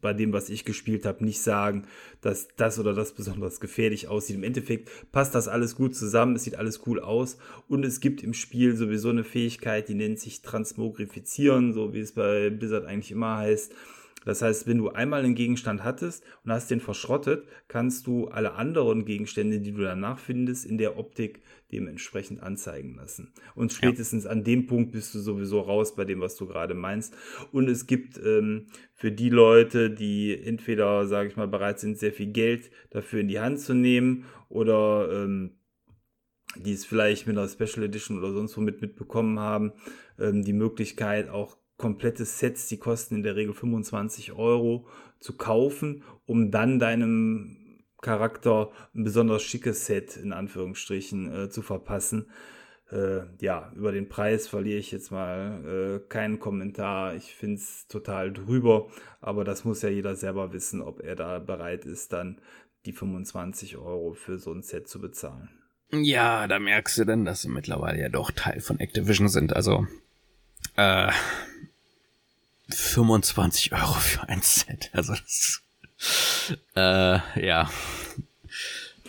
[0.00, 1.88] bei dem, was ich gespielt habe, nicht sagen,
[2.20, 4.36] dass das oder das besonders gefährlich aussieht.
[4.36, 7.36] Im Endeffekt passt das alles gut zusammen, es sieht alles cool aus
[7.66, 12.12] und es gibt im Spiel sowieso eine Fähigkeit, die nennt sich Transmogrifizieren, so wie es
[12.12, 13.74] bei Blizzard eigentlich immer heißt.
[14.24, 18.52] Das heißt, wenn du einmal einen Gegenstand hattest und hast den verschrottet, kannst du alle
[18.52, 21.40] anderen Gegenstände, die du danach findest, in der Optik
[21.72, 23.32] dementsprechend anzeigen lassen.
[23.54, 24.30] Und spätestens ja.
[24.30, 27.16] an dem Punkt bist du sowieso raus bei dem, was du gerade meinst.
[27.52, 32.12] Und es gibt ähm, für die Leute, die entweder, sage ich mal, bereit sind, sehr
[32.12, 35.52] viel Geld dafür in die Hand zu nehmen oder ähm,
[36.56, 39.72] die es vielleicht mit einer Special Edition oder sonst womit mitbekommen haben,
[40.18, 44.86] ähm, die Möglichkeit auch komplette Sets, die kosten in der Regel 25 Euro,
[45.18, 52.26] zu kaufen, um dann deinem Charakter ein besonders schickes Set in Anführungsstrichen äh, zu verpassen.
[52.92, 57.14] Äh, ja, über den Preis verliere ich jetzt mal äh, keinen Kommentar.
[57.14, 58.88] Ich finde es total drüber,
[59.20, 62.40] aber das muss ja jeder selber wissen, ob er da bereit ist, dann
[62.84, 65.48] die 25 Euro für so ein Set zu bezahlen.
[65.92, 69.54] Ja, da merkst du denn, dass sie mittlerweile ja doch Teil von Activision sind.
[69.54, 69.86] Also,
[70.76, 71.10] äh,
[72.74, 74.90] 25 Euro für ein Set.
[74.92, 75.62] Also das,
[76.74, 77.70] äh, ja.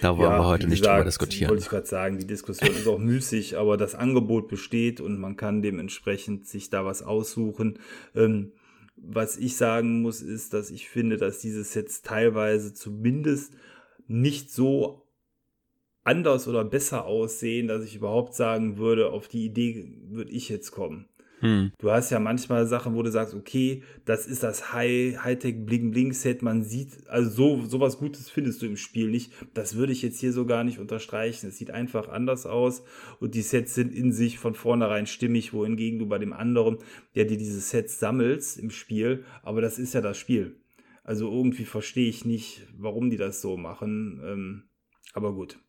[0.02, 1.50] Da wollen ja, wir heute nicht gesagt, drüber diskutieren.
[1.50, 5.38] Wollte ich gerade sagen, die Diskussion ist auch müßig, aber das Angebot besteht und man
[5.38, 7.78] kann dementsprechend sich da was aussuchen.
[8.16, 8.52] Ähm,
[8.96, 13.54] was ich sagen muss, ist, dass ich finde, dass diese Sets teilweise zumindest
[14.08, 15.08] nicht so
[16.04, 20.72] anders oder besser aussehen, dass ich überhaupt sagen würde, auf die Idee würde ich jetzt
[20.72, 21.08] kommen.
[21.42, 21.72] Hm.
[21.80, 25.92] Du hast ja manchmal Sachen, wo du sagst, okay, das ist das High, Hightech Bling
[25.92, 26.44] Bling Set.
[26.44, 29.34] Man sieht, also so, sowas Gutes findest du im Spiel nicht.
[29.56, 31.48] Das würde ich jetzt hier so gar nicht unterstreichen.
[31.48, 32.84] Es sieht einfach anders aus
[33.20, 36.78] und die Sets sind in sich von vornherein stimmig, wohingegen du bei dem anderen,
[37.16, 40.58] der dir diese Sets sammelst im Spiel, aber das ist ja das Spiel.
[41.04, 44.22] Also irgendwie verstehe ich nicht, warum die das so machen.
[44.24, 44.64] Ähm,
[45.14, 45.60] aber gut.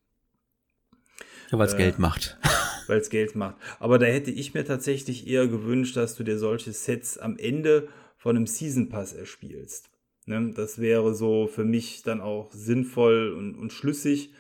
[1.53, 2.39] Ja, weil es äh, Geld macht.
[2.87, 3.57] weil es Geld macht.
[3.79, 7.89] Aber da hätte ich mir tatsächlich eher gewünscht, dass du dir solche Sets am Ende
[8.17, 9.91] von einem Season Pass erspielst.
[10.27, 10.53] Ne?
[10.57, 14.33] Das wäre so für mich dann auch sinnvoll und, und schlüssig.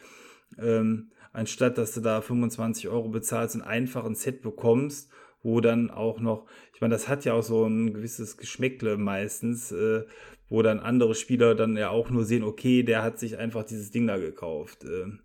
[0.59, 5.11] Ähm, anstatt dass du da 25 Euro bezahlst und einfach ein Set bekommst,
[5.43, 9.73] wo dann auch noch, ich meine, das hat ja auch so ein gewisses Geschmäckle meistens,
[9.73, 10.05] äh,
[10.49, 13.91] wo dann andere Spieler dann ja auch nur sehen, okay, der hat sich einfach dieses
[13.91, 14.85] Ding da gekauft.
[14.85, 15.19] Äh,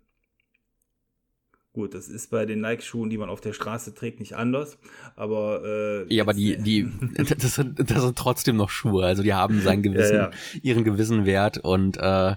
[1.78, 4.78] Gut, das ist bei den Nike-Schuhen, die man auf der Straße trägt, nicht anders.
[5.14, 6.88] Aber äh, ja, aber die, die,
[7.38, 9.06] das sind, das sind trotzdem noch Schuhe.
[9.06, 10.60] Also die haben seinen gewissen, ja, ja.
[10.60, 12.34] ihren gewissen Wert und äh,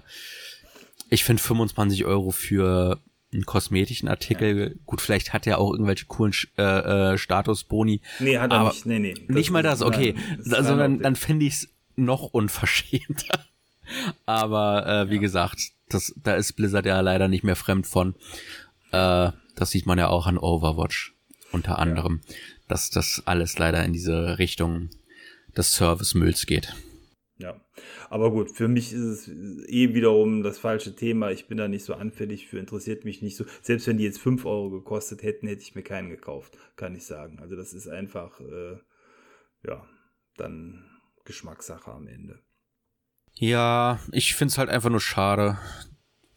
[1.10, 3.00] ich finde 25 Euro für
[3.32, 4.60] einen kosmetischen Artikel.
[4.60, 4.80] Ja.
[4.86, 8.00] Gut, vielleicht hat er auch irgendwelche coolen äh, äh, Statusboni.
[8.20, 8.86] Nee, hat er nicht.
[8.86, 9.14] Nee, nee.
[9.26, 10.14] Nicht mal das, okay.
[10.44, 13.40] Nein, Sondern dann fände ich es noch unverschämter.
[14.24, 18.14] Aber äh, wie gesagt, das, da ist Blizzard ja leider nicht mehr fremd von.
[18.92, 21.14] Äh, das sieht man ja auch an Overwatch
[21.52, 22.34] unter anderem, ja.
[22.68, 24.90] dass das alles leider in diese Richtung
[25.56, 26.74] des Service-Mülls geht.
[27.38, 27.60] Ja,
[28.08, 31.30] aber gut, für mich ist es eh wiederum das falsche Thema.
[31.30, 33.44] Ich bin da nicht so anfällig für, interessiert mich nicht so.
[33.62, 37.04] Selbst wenn die jetzt 5 Euro gekostet hätten, hätte ich mir keinen gekauft, kann ich
[37.04, 37.40] sagen.
[37.40, 38.76] Also das ist einfach, äh,
[39.66, 39.84] ja,
[40.36, 40.84] dann
[41.24, 42.38] Geschmackssache am Ende.
[43.34, 45.58] Ja, ich finde es halt einfach nur schade.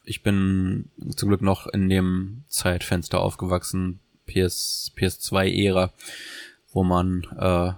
[0.06, 5.91] Ich bin zum Glück noch in dem Zeitfenster aufgewachsen, PS, PS2-Ära,
[6.72, 7.74] wo man äh,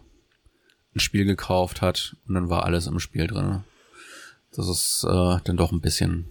[0.96, 3.64] ein Spiel gekauft hat und dann war alles im Spiel drin.
[4.54, 6.26] Das ist äh, dann doch ein bisschen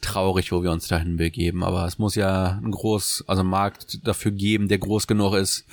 [0.00, 1.64] traurig, wo wir uns dahin begeben.
[1.64, 5.64] Aber es muss ja ein groß, also Markt dafür geben, der groß genug ist,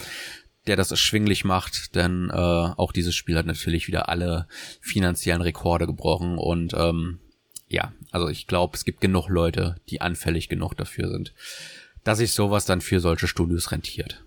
[0.68, 4.48] der das erschwinglich macht, denn äh, auch dieses Spiel hat natürlich wieder alle
[4.82, 7.20] finanziellen Rekorde gebrochen und ähm,
[7.70, 11.34] ja, also ich glaube, es gibt genug Leute, die anfällig genug dafür sind,
[12.04, 14.26] dass sich sowas dann für solche Studios rentiert.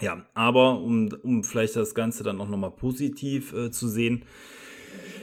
[0.00, 4.24] Ja, aber um, um vielleicht das Ganze dann auch nochmal positiv äh, zu sehen,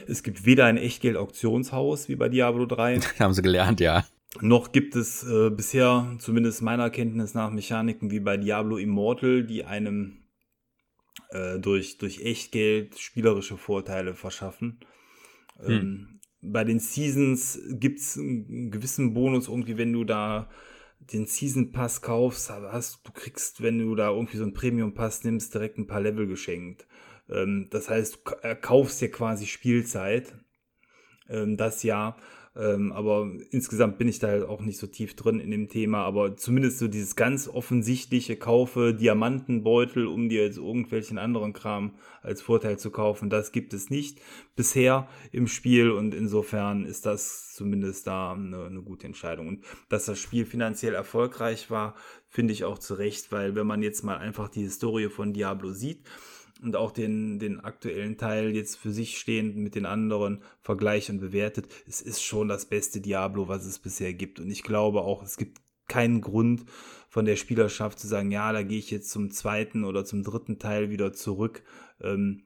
[0.08, 3.00] es gibt weder ein Echtgeld-Auktionshaus wie bei Diablo 3.
[3.18, 4.04] Haben sie gelernt, ja.
[4.40, 9.64] Noch gibt es äh, bisher, zumindest meiner Kenntnis nach, Mechaniken wie bei Diablo Immortal, die
[9.64, 10.24] einem
[11.28, 14.80] äh, durch, durch Echtgeld spielerische Vorteile verschaffen.
[15.58, 15.70] Hm.
[15.70, 20.50] Ähm, bei den Seasons gibt es einen gewissen Bonus, irgendwie, wenn du da
[20.98, 25.24] den Season Pass kaufst, hast, du kriegst, wenn du da irgendwie so einen Premium Pass
[25.24, 26.86] nimmst, direkt ein paar Level geschenkt.
[27.30, 30.34] Ähm, das heißt, du kaufst dir quasi Spielzeit.
[31.28, 32.16] Ähm, das Jahr.
[32.54, 36.04] Ähm, aber insgesamt bin ich da halt auch nicht so tief drin in dem Thema.
[36.04, 42.42] Aber zumindest so dieses ganz offensichtliche Kaufe Diamantenbeutel, um dir jetzt irgendwelchen anderen Kram als
[42.42, 44.20] Vorteil zu kaufen, das gibt es nicht
[44.54, 45.90] bisher im Spiel.
[45.90, 49.48] Und insofern ist das zumindest da eine, eine gute Entscheidung.
[49.48, 51.94] Und dass das Spiel finanziell erfolgreich war,
[52.28, 55.72] finde ich auch zu Recht, weil wenn man jetzt mal einfach die Historie von Diablo
[55.72, 56.06] sieht,
[56.62, 61.20] und auch den, den aktuellen Teil jetzt für sich stehend mit den anderen vergleicht und
[61.20, 64.40] bewertet, es ist schon das beste Diablo, was es bisher gibt.
[64.40, 66.64] Und ich glaube auch, es gibt keinen Grund
[67.08, 70.58] von der Spielerschaft zu sagen, ja, da gehe ich jetzt zum zweiten oder zum dritten
[70.58, 71.62] Teil wieder zurück.
[72.00, 72.44] Ähm,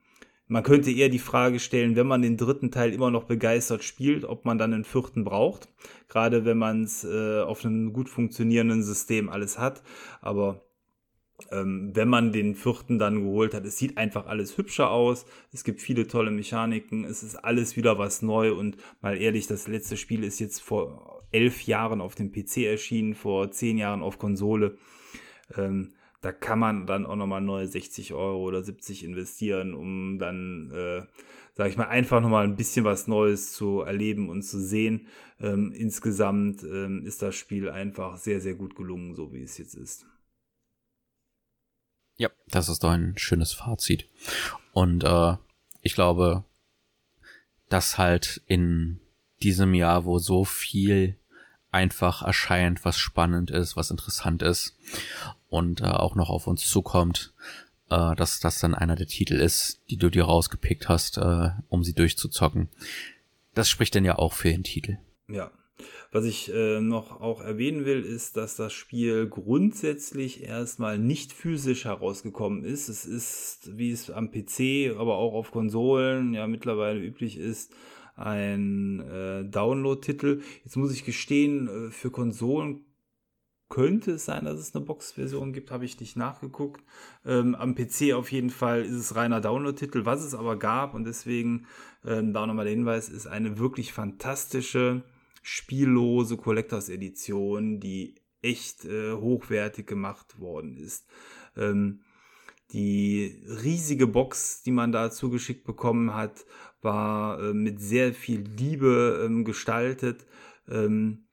[0.48, 4.24] man könnte eher die Frage stellen, wenn man den dritten Teil immer noch begeistert spielt,
[4.24, 5.68] ob man dann einen vierten braucht.
[6.08, 9.82] Gerade wenn man es äh, auf einem gut funktionierenden System alles hat.
[10.20, 10.65] Aber
[11.50, 13.64] ähm, wenn man den vierten dann geholt hat.
[13.64, 15.26] Es sieht einfach alles hübscher aus.
[15.52, 17.04] Es gibt viele tolle Mechaniken.
[17.04, 18.54] Es ist alles wieder was neu.
[18.54, 23.14] Und mal ehrlich, das letzte Spiel ist jetzt vor elf Jahren auf dem PC erschienen,
[23.14, 24.76] vor zehn Jahren auf Konsole.
[25.56, 30.70] Ähm, da kann man dann auch nochmal neue 60 Euro oder 70 investieren, um dann,
[30.72, 31.02] äh,
[31.54, 35.06] sag ich mal, einfach nochmal ein bisschen was Neues zu erleben und zu sehen.
[35.38, 39.74] Ähm, insgesamt ähm, ist das Spiel einfach sehr, sehr gut gelungen, so wie es jetzt
[39.74, 40.06] ist.
[42.16, 44.08] Ja, das ist doch ein schönes Fazit.
[44.72, 45.36] Und äh,
[45.82, 46.44] ich glaube,
[47.68, 49.00] dass halt in
[49.42, 51.18] diesem Jahr, wo so viel
[51.70, 54.78] einfach erscheint, was spannend ist, was interessant ist
[55.48, 57.34] und äh, auch noch auf uns zukommt,
[57.90, 61.84] äh, dass das dann einer der Titel ist, die du dir rausgepickt hast, äh, um
[61.84, 62.68] sie durchzuzocken.
[63.54, 64.98] Das spricht denn ja auch für den Titel.
[65.28, 65.50] Ja,
[66.12, 71.84] was ich äh, noch auch erwähnen will, ist, dass das Spiel grundsätzlich erstmal nicht physisch
[71.84, 72.88] herausgekommen ist.
[72.88, 77.74] Es ist, wie es am PC, aber auch auf Konsolen ja mittlerweile üblich ist,
[78.16, 80.40] ein äh, Download-Titel.
[80.64, 82.86] Jetzt muss ich gestehen, äh, für Konsolen
[83.68, 86.82] könnte es sein, dass es eine Box-Version gibt, habe ich nicht nachgeguckt.
[87.24, 90.04] Ähm, am PC auf jeden Fall ist es reiner Download-Titel.
[90.04, 91.66] Was es aber gab, und deswegen
[92.04, 95.02] ähm, da nochmal der Hinweis, ist eine wirklich fantastische
[95.46, 101.06] spiellose Collectors Edition, die echt äh, hochwertig gemacht worden ist.
[101.56, 102.00] Ähm,
[102.72, 106.44] die riesige Box, die man da zugeschickt bekommen hat,
[106.82, 110.26] war äh, mit sehr viel Liebe ähm, gestaltet.
[110.68, 111.28] Ähm,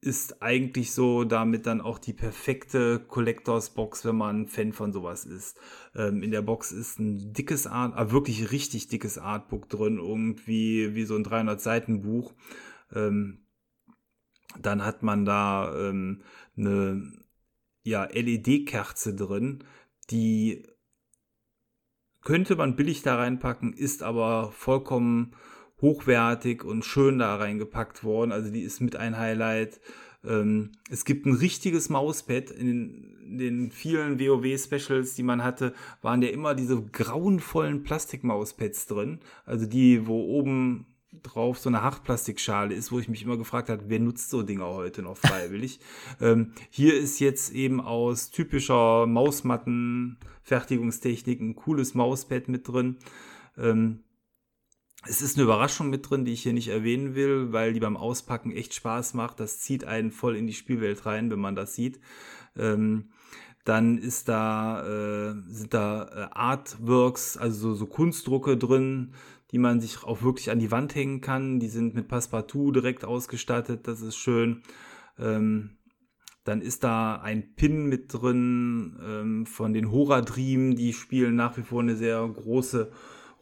[0.00, 5.26] ist eigentlich so damit dann auch die perfekte Collectors Box, wenn man Fan von sowas
[5.26, 5.60] ist.
[5.94, 10.94] Ähm, in der Box ist ein dickes Art, äh, wirklich richtig dickes Artbook drin, irgendwie
[10.94, 12.32] wie so ein 300 Seiten Buch
[12.94, 13.46] ähm,
[14.58, 16.22] dann hat man da ähm,
[16.56, 17.12] eine
[17.82, 19.64] ja, LED-Kerze drin,
[20.10, 20.66] die
[22.22, 25.34] könnte man billig da reinpacken, ist aber vollkommen
[25.80, 28.32] hochwertig und schön da reingepackt worden.
[28.32, 29.80] Also die ist mit ein Highlight.
[30.24, 32.50] Ähm, es gibt ein richtiges Mauspad.
[32.50, 35.72] In den, in den vielen WoW-Specials, die man hatte,
[36.02, 39.20] waren ja immer diese grauenvollen Plastikmauspads drin.
[39.46, 40.86] Also die, wo oben
[41.22, 44.66] drauf so eine Hartplastikschale ist, wo ich mich immer gefragt habe, wer nutzt so Dinger
[44.66, 45.78] heute noch freiwillig?
[46.20, 52.96] ähm, hier ist jetzt eben aus typischer Mausmatten-Fertigungstechnik ein cooles Mauspad mit drin.
[53.56, 54.00] Ähm,
[55.06, 57.96] es ist eine Überraschung mit drin, die ich hier nicht erwähnen will, weil die beim
[57.96, 59.40] Auspacken echt Spaß macht.
[59.40, 62.00] Das zieht einen voll in die Spielwelt rein, wenn man das sieht.
[62.56, 63.10] Ähm,
[63.64, 69.14] dann ist da, äh, sind da äh, Artworks, also so, so Kunstdrucke drin,
[69.52, 71.60] die man sich auch wirklich an die Wand hängen kann.
[71.60, 74.62] Die sind mit Passepartout direkt ausgestattet, das ist schön.
[75.18, 75.78] Ähm,
[76.44, 81.62] dann ist da ein Pin mit drin ähm, von den Horadrim, die spielen nach wie
[81.62, 82.90] vor eine sehr große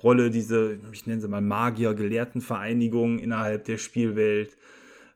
[0.03, 4.57] Rolle, diese, ich nenne sie mal Magier, Gelehrtenvereinigung innerhalb der Spielwelt.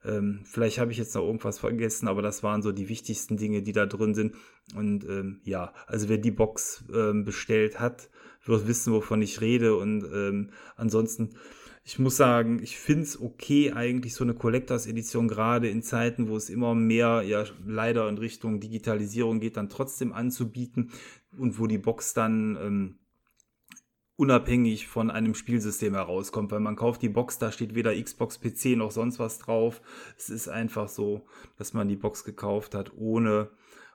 [0.04, 3.62] Ähm, vielleicht habe ich jetzt noch irgendwas vergessen, aber das waren so die wichtigsten Dinge,
[3.62, 4.34] die da drin sind.
[4.74, 8.08] Und ähm, ja, also wer die Box ähm, bestellt hat,
[8.44, 9.76] wird wissen, wovon ich rede.
[9.76, 11.30] Und ähm, ansonsten,
[11.84, 16.28] ich muss sagen, ich finde es okay, eigentlich so eine Collectors Edition, gerade in Zeiten,
[16.28, 20.92] wo es immer mehr ja leider in Richtung Digitalisierung geht, dann trotzdem anzubieten
[21.36, 22.98] und wo die Box dann ähm,
[24.16, 28.76] unabhängig von einem Spielsystem herauskommt, weil man kauft die Box, da steht weder Xbox, PC
[28.76, 29.80] noch sonst was drauf.
[30.16, 31.26] Es ist einfach so,
[31.56, 33.50] dass man die Box gekauft hat ohne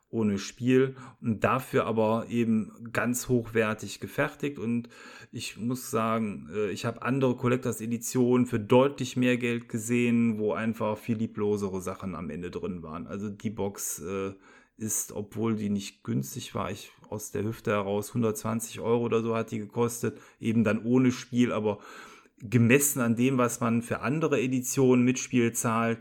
[0.10, 4.88] ohne Spiel und dafür aber eben ganz hochwertig gefertigt und
[5.32, 10.54] ich muss sagen, äh, ich habe andere Collectors Editionen für deutlich mehr Geld gesehen, wo
[10.54, 13.06] einfach viel lieblosere Sachen am Ende drin waren.
[13.08, 14.34] Also die Box äh,
[14.78, 19.36] ist, obwohl die nicht günstig war, ich aus der Hüfte heraus 120 Euro oder so
[19.36, 21.80] hat die gekostet, eben dann ohne Spiel, aber
[22.40, 26.00] gemessen an dem, was man für andere Editionen mit Spiel zahlt,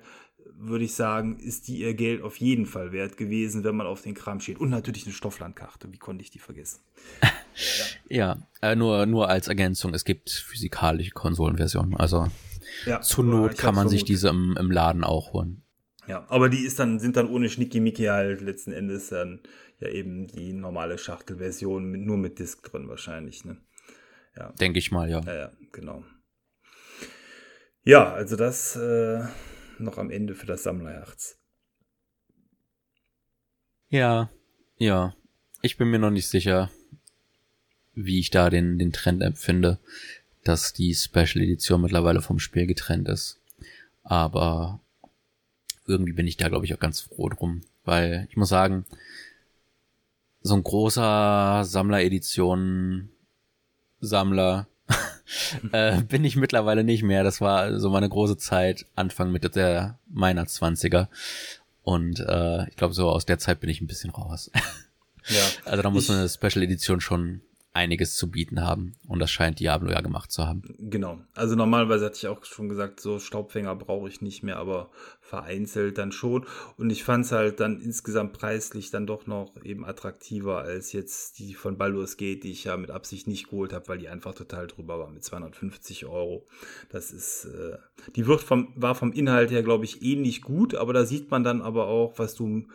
[0.59, 4.03] würde ich sagen, ist die ihr Geld auf jeden Fall wert gewesen, wenn man auf
[4.03, 4.59] den Kram steht.
[4.59, 6.81] Und natürlich eine Stofflandkarte, wie konnte ich die vergessen?
[8.09, 12.29] ja, ja äh, nur, nur als Ergänzung, es gibt physikalische Konsolenversionen, also
[12.85, 15.63] ja, zur Not kann man sich diese im, im Laden auch holen.
[16.07, 19.41] Ja, aber die ist dann, sind dann ohne Schnickimicki halt letzten Endes dann
[19.81, 23.57] ja eben die normale Schachtelversion mit, nur mit Disk drin wahrscheinlich, ne?
[24.37, 24.53] Ja.
[24.61, 25.21] Denke ich mal, ja.
[25.21, 26.05] Ja, ja genau.
[27.83, 29.25] Ja, also das äh,
[29.83, 31.39] noch am Ende für das Sammlerherz.
[33.89, 34.31] Ja,
[34.79, 35.15] ja.
[35.63, 36.71] Ich bin mir noch nicht sicher,
[37.95, 39.79] wie ich da den, den Trend empfinde,
[40.45, 43.41] dass die Special Edition mittlerweile vom Spiel getrennt ist.
[44.03, 44.81] Aber
[45.87, 47.63] irgendwie bin ich da, glaube ich, auch ganz froh drum.
[47.85, 48.85] Weil ich muss sagen,
[50.43, 53.11] so ein großer Sammler-Edition
[54.01, 54.69] Sammler
[55.73, 57.25] äh, bin ich mittlerweile nicht mehr.
[57.25, 61.09] Das war so meine große Zeit, Anfang Mitte der meiner Zwanziger.
[61.83, 64.51] Und äh, ich glaube, so aus der Zeit bin ich ein bisschen raus.
[65.29, 65.43] Ja.
[65.65, 67.41] Also da muss ich, eine Special Edition schon
[67.77, 68.95] einiges zu bieten haben.
[69.07, 70.63] Und das scheint Diablo ja gemacht zu haben.
[70.79, 71.19] Genau.
[71.35, 75.99] Also normalerweise hatte ich auch schon gesagt, so Staubfänger brauche ich nicht mehr, aber vereinzelt
[75.99, 76.47] dann schon.
[76.77, 81.39] Und ich fand es halt dann insgesamt preislich dann doch noch eben attraktiver als jetzt
[81.39, 84.35] die von Baldur's Gate, die ich ja mit Absicht nicht geholt habe, weil die einfach
[84.35, 86.47] total drüber war mit 250 Euro.
[86.91, 87.77] Das ist, äh,
[88.15, 91.45] die wird vom, war vom Inhalt her, glaube ich, ähnlich gut, aber da sieht man
[91.45, 92.67] dann aber auch, was du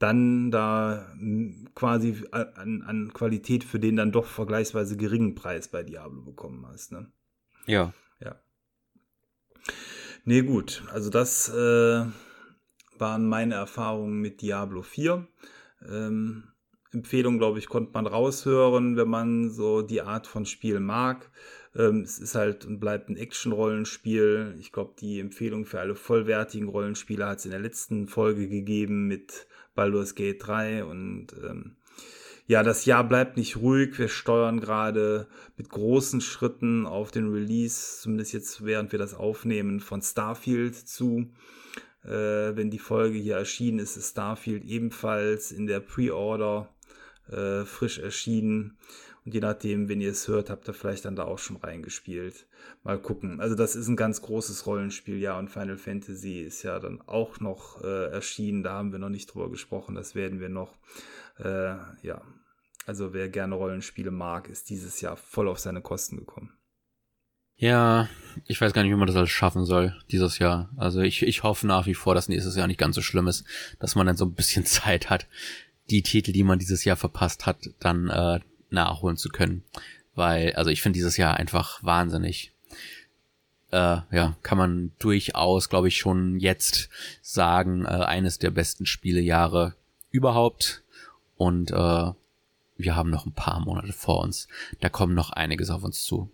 [0.00, 5.84] dann da hm, quasi an, an Qualität für den dann doch vergleichsweise geringen Preis bei
[5.84, 6.90] Diablo bekommen hast.
[6.90, 7.12] Ne?
[7.66, 7.92] Ja.
[8.18, 8.40] Ja.
[10.24, 10.82] Nee, gut.
[10.92, 12.06] Also das äh,
[12.98, 15.28] waren meine Erfahrungen mit Diablo 4.
[15.86, 16.44] Ähm,
[16.92, 21.30] Empfehlung, glaube ich, konnte man raushören, wenn man so die Art von Spiel mag.
[21.76, 24.56] Ähm, es ist halt und bleibt ein Action-Rollenspiel.
[24.58, 29.06] Ich glaube, die Empfehlung für alle vollwertigen Rollenspieler hat es in der letzten Folge gegeben
[29.06, 31.76] mit Baldur's Gate 3 und ähm,
[32.46, 33.96] ja, das Jahr bleibt nicht ruhig.
[33.96, 39.78] Wir steuern gerade mit großen Schritten auf den Release, zumindest jetzt während wir das aufnehmen,
[39.78, 41.30] von Starfield zu.
[42.02, 46.68] Äh, wenn die Folge hier erschienen ist, ist Starfield ebenfalls in der Pre-Order
[47.30, 48.78] äh, frisch erschienen.
[49.32, 52.46] Je nachdem, wenn ihr es hört, habt ihr vielleicht dann da auch schon reingespielt.
[52.82, 53.40] Mal gucken.
[53.40, 55.38] Also das ist ein ganz großes Rollenspiel, ja.
[55.38, 58.62] Und Final Fantasy ist ja dann auch noch äh, erschienen.
[58.62, 59.94] Da haben wir noch nicht drüber gesprochen.
[59.94, 60.76] Das werden wir noch.
[61.38, 62.22] Äh, ja.
[62.86, 66.52] Also wer gerne Rollenspiele mag, ist dieses Jahr voll auf seine Kosten gekommen.
[67.56, 68.08] Ja,
[68.46, 70.70] ich weiß gar nicht, wie man das alles schaffen soll dieses Jahr.
[70.78, 73.44] Also ich, ich hoffe nach wie vor, dass nächstes Jahr nicht ganz so schlimm ist,
[73.78, 75.28] dass man dann so ein bisschen Zeit hat,
[75.90, 78.40] die Titel, die man dieses Jahr verpasst hat, dann äh,
[78.72, 79.64] nachholen zu können.
[80.14, 82.52] Weil, also ich finde dieses Jahr einfach wahnsinnig.
[83.70, 86.88] Äh, ja, kann man durchaus, glaube ich, schon jetzt
[87.22, 89.74] sagen, äh, eines der besten Spielejahre
[90.10, 90.82] überhaupt.
[91.36, 92.12] Und äh,
[92.76, 94.48] wir haben noch ein paar Monate vor uns.
[94.80, 96.30] Da kommen noch einiges auf uns zu.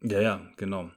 [0.00, 0.90] Ja, ja, genau.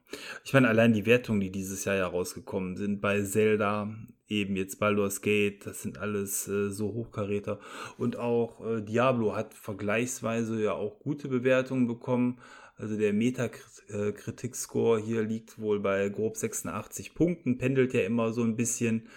[0.44, 3.90] Ich meine, allein die Wertungen, die dieses Jahr ja rausgekommen sind, bei Zelda,
[4.30, 7.60] eben jetzt Baldur's Gate, das sind alles äh, so Hochkaräter.
[7.98, 12.40] Und auch äh, Diablo hat vergleichsweise ja auch gute Bewertungen bekommen.
[12.76, 18.56] Also der Metakritik-Score hier liegt wohl bei grob 86 Punkten, pendelt ja immer so ein
[18.56, 19.08] bisschen.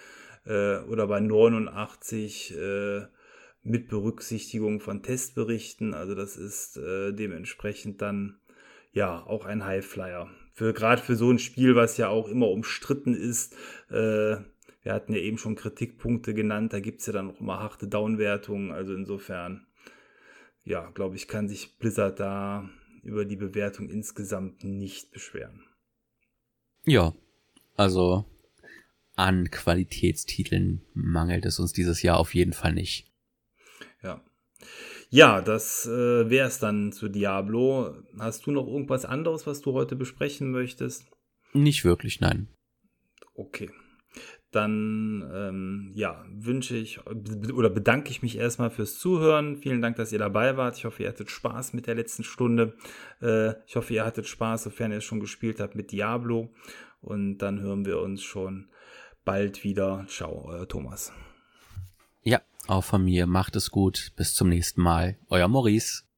[0.47, 3.03] Äh, oder bei 89 äh,
[3.63, 5.95] mit Berücksichtigung von Testberichten.
[5.95, 8.39] Also das ist äh, dementsprechend dann
[8.93, 10.29] ja, auch ein Highflyer.
[10.53, 13.55] Für gerade für so ein Spiel, was ja auch immer umstritten ist,
[13.91, 14.37] äh,
[14.83, 17.87] wir hatten ja eben schon Kritikpunkte genannt, da gibt es ja dann auch immer harte
[17.87, 18.73] Downwertungen.
[18.73, 19.67] Also insofern,
[20.65, 22.69] ja, glaube ich, kann sich Blizzard da
[23.03, 25.65] über die Bewertung insgesamt nicht beschweren.
[26.85, 27.15] Ja,
[27.77, 28.25] also
[29.17, 33.07] an Qualitätstiteln mangelt es uns dieses Jahr auf jeden Fall nicht.
[34.03, 34.25] Ja.
[35.11, 37.97] Ja, das äh, wäre es dann zu Diablo.
[38.19, 41.05] Hast du noch irgendwas anderes, was du heute besprechen möchtest?
[41.53, 42.49] Nicht wirklich, nein.
[43.35, 43.71] Okay.
[44.51, 49.57] Dann ähm, ja, wünsche ich oder bedanke ich mich erstmal fürs Zuhören.
[49.57, 50.77] Vielen Dank, dass ihr dabei wart.
[50.77, 52.75] Ich hoffe, ihr hattet Spaß mit der letzten Stunde.
[53.23, 56.53] Äh, ich hoffe, ihr hattet Spaß, sofern ihr es schon gespielt habt mit Diablo.
[57.01, 58.69] Und dann hören wir uns schon
[59.25, 60.05] bald wieder.
[60.09, 61.13] Ciao, euer Thomas.
[62.23, 63.27] Ja, auch von mir.
[63.27, 64.13] Macht es gut.
[64.17, 65.17] Bis zum nächsten Mal.
[65.29, 66.10] Euer Maurice.